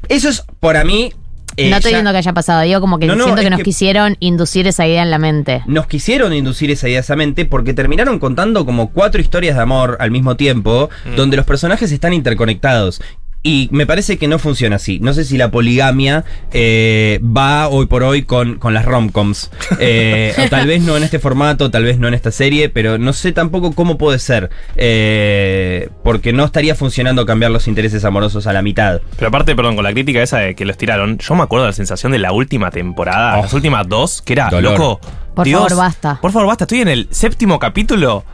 eso 0.08 0.28
es 0.28 0.44
para 0.60 0.84
mí. 0.84 1.12
Eh, 1.56 1.70
no 1.70 1.76
estoy 1.76 1.92
ya 1.92 1.98
viendo 1.98 2.12
que 2.12 2.18
haya 2.18 2.32
pasado, 2.32 2.60
digo 2.62 2.80
como 2.80 2.98
que 2.98 3.06
No, 3.06 3.16
no, 3.16 3.24
siento 3.24 3.42
que 3.42 3.50
nos 3.50 3.58
que- 3.58 3.64
quisieron 3.64 4.16
inducir 4.20 4.66
esa 4.66 4.86
idea 4.86 5.02
en 5.02 5.10
la 5.10 5.18
mente. 5.18 5.62
Nos 5.66 5.86
quisieron 5.86 6.32
inducir 6.32 6.70
esa 6.70 6.88
idea 6.88 6.98
a 6.98 7.00
esa 7.00 7.16
mente 7.16 7.44
porque 7.44 7.74
terminaron 7.74 8.18
contando 8.18 8.64
como 8.66 8.90
cuatro 8.90 9.20
historias 9.20 9.56
de 9.56 9.62
amor 9.62 9.96
al 10.00 10.10
mismo 10.10 10.36
tiempo, 10.36 10.90
donde 11.16 11.36
los 11.36 11.46
personajes 11.46 11.90
están 11.92 12.12
interconectados. 12.12 13.00
Y 13.46 13.68
me 13.70 13.86
parece 13.86 14.18
que 14.18 14.26
no 14.26 14.40
funciona 14.40 14.74
así. 14.74 14.98
No 14.98 15.12
sé 15.14 15.24
si 15.24 15.36
la 15.38 15.52
poligamia 15.52 16.24
eh, 16.50 17.20
va 17.22 17.68
hoy 17.68 17.86
por 17.86 18.02
hoy 18.02 18.22
con, 18.22 18.58
con 18.58 18.74
las 18.74 18.84
romcoms. 18.84 19.52
Eh, 19.78 20.34
tal 20.50 20.66
vez 20.66 20.82
no 20.82 20.96
en 20.96 21.04
este 21.04 21.20
formato, 21.20 21.70
tal 21.70 21.84
vez 21.84 21.98
no 22.00 22.08
en 22.08 22.14
esta 22.14 22.32
serie, 22.32 22.68
pero 22.70 22.98
no 22.98 23.12
sé 23.12 23.30
tampoco 23.30 23.70
cómo 23.72 23.98
puede 23.98 24.18
ser. 24.18 24.50
Eh, 24.74 25.90
porque 26.02 26.32
no 26.32 26.44
estaría 26.44 26.74
funcionando 26.74 27.24
cambiar 27.24 27.52
los 27.52 27.68
intereses 27.68 28.04
amorosos 28.04 28.48
a 28.48 28.52
la 28.52 28.62
mitad. 28.62 29.00
Pero 29.16 29.28
aparte, 29.28 29.54
perdón, 29.54 29.76
con 29.76 29.84
la 29.84 29.92
crítica 29.92 30.20
esa 30.22 30.38
de 30.38 30.54
que 30.56 30.64
lo 30.64 30.72
estiraron, 30.72 31.18
yo 31.18 31.34
me 31.36 31.44
acuerdo 31.44 31.66
de 31.66 31.70
la 31.70 31.76
sensación 31.76 32.10
de 32.10 32.18
la 32.18 32.32
última 32.32 32.72
temporada, 32.72 33.38
Oh. 33.38 33.42
las 33.42 33.52
últimas 33.52 33.86
dos, 33.88 34.22
que 34.22 34.32
era, 34.32 34.48
Dolor. 34.50 34.72
loco. 34.72 35.00
Por 35.36 35.46
favor, 35.48 35.76
basta. 35.76 36.18
Por 36.20 36.32
favor, 36.32 36.48
basta. 36.48 36.64
Estoy 36.64 36.80
en 36.80 36.88
el 36.88 37.08
séptimo 37.10 37.58
capítulo. 37.58 38.24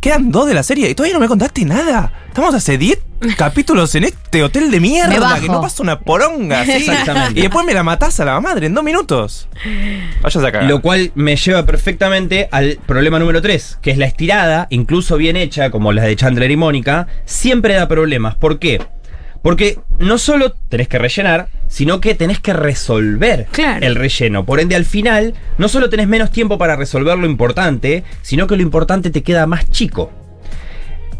Quedan 0.00 0.30
dos 0.30 0.46
de 0.46 0.54
la 0.54 0.62
serie 0.62 0.90
y 0.90 0.94
todavía 0.94 1.14
no 1.14 1.20
me 1.20 1.28
contaste 1.28 1.64
nada. 1.64 2.12
Estamos 2.28 2.54
hace 2.54 2.78
10 2.78 2.98
capítulos 3.36 3.94
en 3.94 4.04
este 4.04 4.42
hotel 4.42 4.70
de 4.70 4.80
Me 4.80 4.88
mierda 4.88 5.40
que 5.40 5.48
no 5.48 5.60
pasa 5.60 5.82
una 5.82 6.00
poronga. 6.00 6.64
¿sí? 6.64 6.72
Exactamente. 6.72 7.38
Y 7.38 7.42
después 7.42 7.64
me 7.64 7.74
la 7.74 7.82
matás 7.82 8.20
a 8.20 8.24
la 8.24 8.40
madre 8.40 8.66
en 8.66 8.74
dos 8.74 8.84
minutos. 8.84 9.48
Váyase 10.22 10.46
a 10.46 10.52
cagar. 10.52 10.68
Lo 10.68 10.82
cual 10.82 11.12
me 11.14 11.36
lleva 11.36 11.64
perfectamente 11.64 12.48
al 12.52 12.78
problema 12.86 13.18
número 13.18 13.40
3, 13.40 13.78
que 13.80 13.90
es 13.90 13.98
la 13.98 14.06
estirada, 14.06 14.66
incluso 14.70 15.16
bien 15.16 15.36
hecha, 15.36 15.70
como 15.70 15.92
las 15.92 16.04
de 16.04 16.16
Chandler 16.16 16.50
y 16.50 16.56
Mónica, 16.56 17.06
siempre 17.24 17.74
da 17.74 17.88
problemas. 17.88 18.34
¿Por 18.36 18.58
qué? 18.58 18.80
Porque 19.46 19.78
no 20.00 20.18
solo 20.18 20.54
tenés 20.68 20.88
que 20.88 20.98
rellenar, 20.98 21.50
sino 21.68 22.00
que 22.00 22.16
tenés 22.16 22.40
que 22.40 22.52
resolver 22.52 23.46
Claro. 23.52 23.86
el 23.86 23.94
relleno. 23.94 24.44
Por 24.44 24.58
ende, 24.58 24.74
al 24.74 24.84
final, 24.84 25.34
no 25.56 25.68
solo 25.68 25.88
tenés 25.88 26.08
menos 26.08 26.32
tiempo 26.32 26.58
para 26.58 26.74
resolver 26.74 27.16
lo 27.16 27.26
importante, 27.26 28.02
sino 28.22 28.48
que 28.48 28.56
lo 28.56 28.62
importante 28.62 29.10
te 29.10 29.22
queda 29.22 29.46
más 29.46 29.70
chico. 29.70 30.10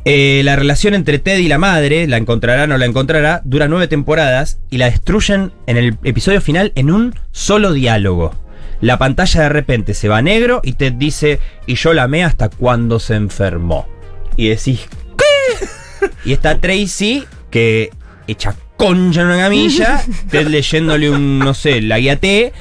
Eh, 0.04 0.40
la 0.42 0.56
relación 0.56 0.94
entre 0.94 1.20
Ted 1.20 1.38
y 1.38 1.46
la 1.46 1.58
madre, 1.58 2.08
la 2.08 2.16
encontrará 2.16 2.64
o 2.64 2.66
no 2.66 2.78
la 2.78 2.86
encontrará, 2.86 3.42
dura 3.44 3.68
nueve 3.68 3.86
temporadas 3.86 4.58
y 4.70 4.78
la 4.78 4.86
destruyen 4.90 5.52
en 5.68 5.76
el 5.76 5.96
episodio 6.02 6.40
final 6.40 6.72
en 6.74 6.90
un 6.90 7.14
solo 7.30 7.72
diálogo. 7.72 8.34
La 8.80 8.98
pantalla 8.98 9.42
de 9.42 9.48
repente 9.50 9.94
se 9.94 10.08
va 10.08 10.16
a 10.18 10.22
negro 10.22 10.62
y 10.64 10.72
Ted 10.72 10.94
dice, 10.94 11.38
y 11.64 11.76
yo 11.76 11.92
la 11.92 12.02
amé 12.02 12.24
hasta 12.24 12.48
cuando 12.48 12.98
se 12.98 13.14
enfermó. 13.14 13.86
Y 14.34 14.48
decís, 14.48 14.88
¿qué? 15.16 16.08
Y 16.24 16.32
está 16.32 16.58
Tracy, 16.60 17.24
que 17.52 17.90
echa 18.26 18.54
concha 18.76 19.20
en 19.22 19.26
una 19.28 19.38
camilla, 19.38 20.02
Ted 20.30 20.48
leyéndole 20.48 21.10
un, 21.10 21.38
no 21.38 21.54
sé, 21.54 21.80
la 21.80 21.98
guía 21.98 22.16
T, 22.20 22.52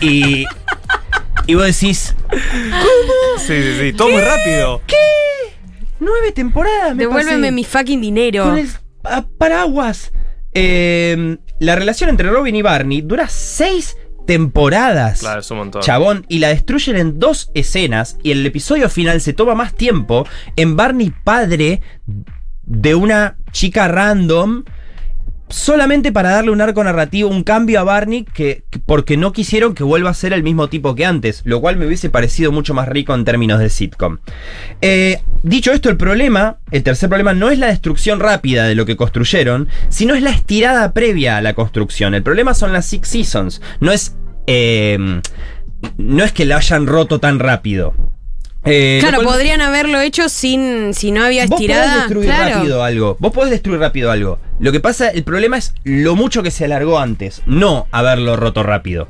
y, 0.00 0.44
y 1.46 1.54
vos 1.54 1.64
decís, 1.66 2.14
Sí, 3.38 3.62
sí, 3.62 3.76
sí. 3.80 3.92
Todo 3.92 4.10
muy 4.10 4.20
rápido. 4.22 4.80
nueve 6.00 6.32
temporadas. 6.32 6.94
me 6.94 7.04
Devuélveme 7.04 7.40
pasé". 7.40 7.52
mi 7.52 7.64
fucking 7.64 8.00
dinero. 8.00 8.44
Con 8.44 8.58
el 8.58 8.68
pa- 9.02 9.26
paraguas. 9.38 10.12
Eh, 10.54 11.36
la 11.60 11.76
relación 11.76 12.10
entre 12.10 12.30
Robin 12.30 12.54
y 12.56 12.62
Barney 12.62 13.00
dura 13.02 13.28
seis 13.28 13.96
temporadas. 14.26 15.20
Claro, 15.20 15.40
es 15.40 15.50
un 15.50 15.58
montón. 15.58 15.82
Chabón, 15.82 16.26
y 16.28 16.38
la 16.38 16.48
destruyen 16.48 16.96
en 16.96 17.18
dos 17.18 17.50
escenas. 17.54 18.16
Y 18.22 18.30
el 18.32 18.44
episodio 18.46 18.88
final 18.88 19.20
se 19.20 19.32
toma 19.32 19.54
más 19.54 19.74
tiempo 19.74 20.26
en 20.56 20.76
Barney 20.76 21.12
padre 21.24 21.80
de 22.64 22.94
una 22.94 23.36
chica 23.52 23.88
random. 23.88 24.64
Solamente 25.50 26.12
para 26.12 26.30
darle 26.30 26.50
un 26.50 26.60
arco 26.60 26.84
narrativo, 26.84 27.30
un 27.30 27.42
cambio 27.42 27.80
a 27.80 27.84
Barney, 27.84 28.24
que, 28.24 28.64
que- 28.70 28.78
porque 28.80 29.16
no 29.16 29.32
quisieron 29.32 29.74
que 29.74 29.82
vuelva 29.82 30.10
a 30.10 30.14
ser 30.14 30.32
el 30.34 30.42
mismo 30.42 30.68
tipo 30.68 30.94
que 30.94 31.06
antes, 31.06 31.40
lo 31.44 31.60
cual 31.60 31.76
me 31.76 31.86
hubiese 31.86 32.10
parecido 32.10 32.52
mucho 32.52 32.74
más 32.74 32.86
rico 32.88 33.14
en 33.14 33.24
términos 33.24 33.58
de 33.58 33.70
sitcom. 33.70 34.18
Eh, 34.82 35.20
dicho 35.42 35.72
esto, 35.72 35.88
el 35.88 35.96
problema, 35.96 36.58
el 36.70 36.82
tercer 36.82 37.08
problema, 37.08 37.32
no 37.32 37.50
es 37.50 37.58
la 37.58 37.68
destrucción 37.68 38.20
rápida 38.20 38.64
de 38.66 38.74
lo 38.74 38.84
que 38.84 38.96
construyeron, 38.96 39.68
sino 39.88 40.14
es 40.14 40.22
la 40.22 40.30
estirada 40.30 40.92
previa 40.92 41.38
a 41.38 41.42
la 41.42 41.54
construcción. 41.54 42.14
El 42.14 42.22
problema 42.22 42.52
son 42.52 42.72
las 42.72 42.86
Six 42.86 43.08
Seasons, 43.08 43.62
no 43.80 43.90
es. 43.92 44.16
eh, 44.46 45.20
no 45.96 46.24
es 46.24 46.32
que 46.32 46.44
la 46.44 46.56
hayan 46.56 46.86
roto 46.86 47.20
tan 47.20 47.38
rápido. 47.38 47.94
Eh, 48.64 48.98
Claro, 49.00 49.18
cual- 49.22 49.28
podrían 49.36 49.60
haberlo 49.60 50.00
hecho 50.00 50.28
sin 50.28 50.92
si 50.92 51.10
no 51.12 51.24
había 51.24 51.42
Vos 51.46 51.50
podés 51.58 51.60
estirada. 51.70 51.96
destruir 51.98 52.26
claro. 52.26 52.54
rápido 52.56 52.82
algo. 52.84 53.16
Vos 53.20 53.32
podés 53.32 53.50
destruir 53.50 53.80
rápido 53.80 54.10
algo. 54.10 54.38
Lo 54.60 54.72
que 54.72 54.80
pasa, 54.80 55.08
el 55.10 55.22
problema 55.22 55.56
es 55.56 55.74
lo 55.84 56.16
mucho 56.16 56.42
que 56.42 56.50
se 56.50 56.64
alargó 56.64 56.98
antes, 56.98 57.42
no 57.46 57.86
haberlo 57.92 58.36
roto 58.36 58.62
rápido. 58.62 59.08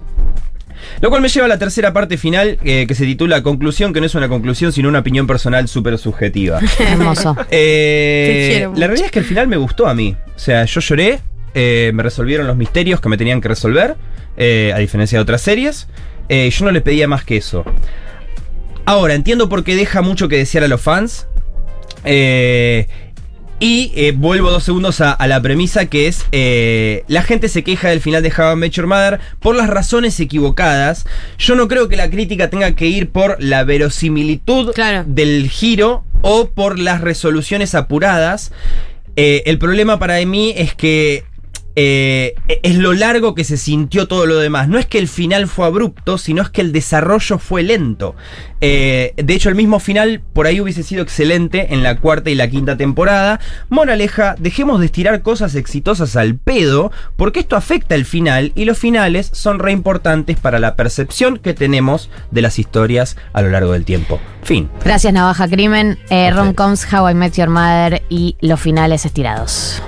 Lo 1.01 1.11
cual 1.11 1.23
me 1.23 1.29
lleva 1.29 1.47
a 1.47 1.49
la 1.49 1.59
tercera 1.59 1.93
parte 1.93 2.17
final, 2.19 2.59
eh, 2.65 2.87
que 2.87 2.95
se 2.95 3.05
titula 3.05 3.43
Conclusión, 3.43 3.93
que 3.93 4.01
no 4.01 4.07
es 4.07 4.15
una 4.15 4.29
conclusión, 4.29 4.71
sino 4.73 4.89
una 4.89 5.01
opinión 5.01 5.27
personal 5.27 5.67
súper 5.67 5.99
subjetiva. 5.99 6.61
Hermoso. 6.79 7.37
Eh, 7.51 8.69
la 8.77 8.87
realidad 8.87 9.07
es 9.07 9.13
que 9.13 9.19
el 9.19 9.25
final 9.25 9.49
me 9.49 9.57
gustó 9.57 9.89
a 9.89 9.95
mí. 9.95 10.15
O 10.37 10.39
sea, 10.39 10.65
yo 10.67 10.81
lloré, 10.81 11.21
eh, 11.55 11.91
me 11.95 12.03
resolvieron 12.03 12.47
los 12.47 12.57
misterios 12.57 13.01
que 13.01 13.09
me 13.09 13.17
tenían 13.17 13.41
que 13.41 13.49
resolver, 13.49 13.97
eh, 14.37 14.73
a 14.75 14.79
diferencia 14.79 15.19
de 15.19 15.23
otras 15.23 15.41
series. 15.43 15.89
Eh, 16.29 16.49
yo 16.51 16.65
no 16.65 16.71
le 16.71 16.81
pedía 16.81 17.09
más 17.09 17.25
que 17.25 17.39
eso. 17.39 17.65
Ahora, 18.89 19.13
entiendo 19.15 19.51
por 19.51 19.65
qué 19.65 19.77
deja 19.77 20.01
mucho 20.01 20.29
que 20.29 20.39
desear 20.39 20.65
a 20.65 20.69
los 20.69 20.81
fans. 20.81 21.27
Eh, 22.05 22.87
y 23.61 23.93
eh, 23.97 24.13
vuelvo 24.17 24.51
dos 24.51 24.65
segundos 24.65 25.01
a, 25.03 25.13
a 25.13 25.27
la 25.27 25.43
premisa 25.43 25.87
que 25.87 26.07
es 26.07 26.25
eh, 26.33 27.03
la 27.09 27.23
gente 27.23 27.49
se 27.49 27.65
queja 27.65 27.89
del 27.91 28.01
final 28.01 28.23
de 28.23 28.31
How 28.35 28.53
I 28.53 28.57
Met 28.57 28.73
Your 28.73 28.87
Mother 28.87 29.19
por 29.41 29.57
las 29.57 29.69
razones 29.69 30.19
equivocadas. 30.21 31.05
Yo 31.39 31.55
no 31.55 31.69
creo 31.69 31.89
que 31.89 31.97
la 31.97 32.09
crítica 32.09 32.49
tenga 32.49 32.75
que 32.77 32.87
ir 32.87 33.11
por 33.11 33.37
la 33.43 33.65
verosimilitud 33.65 34.73
Claro. 34.73 35.05
del 35.07 35.51
giro 35.51 36.05
o 36.23 36.49
por 36.49 36.79
las 36.79 37.03
resoluciones 37.03 37.75
apuradas. 37.75 38.53
Eh, 39.17 39.43
el 39.47 39.59
problema 39.59 39.99
para 39.99 40.25
mí 40.25 40.55
es 40.57 40.75
que 40.75 41.25
eh, 41.81 42.35
es 42.65 42.75
lo 42.75 42.93
largo 42.93 43.37
que 43.37 43.45
se 43.45 43.57
sintió 43.57 44.09
todo 44.09 44.27
lo 44.27 44.37
demás. 44.39 44.67
No 44.67 44.79
es 44.79 44.87
que 44.87 44.99
el 44.99 45.07
final 45.07 45.47
fue 45.47 45.65
abrupto, 45.65 46.19
sino 46.19 46.43
es 46.43 46.51
que 46.51 46.61
el 46.61 46.73
desarrollo 46.73 47.39
fue 47.39 47.63
lento. 47.63 48.17
Eh, 48.61 49.15
de 49.17 49.33
hecho, 49.33 49.49
el 49.49 49.55
mismo 49.55 49.79
final 49.79 50.21
por 50.33 50.49
ahí 50.49 50.61
hubiese 50.61 50.83
sido 50.83 51.05
excelente 51.05 51.73
en 51.73 51.85
la 51.85 52.01
cuarta 52.01 52.31
y 52.31 52.35
la 52.35 52.51
quinta 52.51 52.77
temporada. 52.77 53.39
Moraleja, 53.69 54.35
dejemos 54.41 54.81
de 54.81 54.87
estirar 54.87 55.23
cosas 55.23 55.55
exitosas 55.55 56.17
al 56.17 56.35
pedo, 56.35 56.91
porque 57.15 57.39
esto 57.39 57.55
afecta 57.55 57.95
el 57.95 58.07
final 58.07 58.51
y 58.57 58.65
los 58.65 58.77
finales 58.77 59.31
son 59.33 59.61
re 59.61 59.71
importantes 59.71 60.37
para 60.37 60.59
la 60.59 60.75
percepción 60.75 61.39
que 61.39 61.55
tenemos 61.55 62.11
de 62.33 62.43
las 62.43 62.59
historias 62.59 63.17
a 63.33 63.41
lo 63.41 63.51
largo 63.51 63.75
del 63.75 63.85
tiempo. 63.85 64.19
Fin. 64.43 64.69
Gracias, 64.85 65.13
Navaja 65.13 65.47
Crimen. 65.47 65.97
Eh. 66.11 66.33
Romcoms, 66.33 66.93
How 66.93 67.09
I 67.11 67.15
Met 67.15 67.35
Your 67.35 67.51
Mother 67.51 68.03
y 68.09 68.37
los 68.41 68.61
finales 68.61 69.07
estirados. 69.07 69.81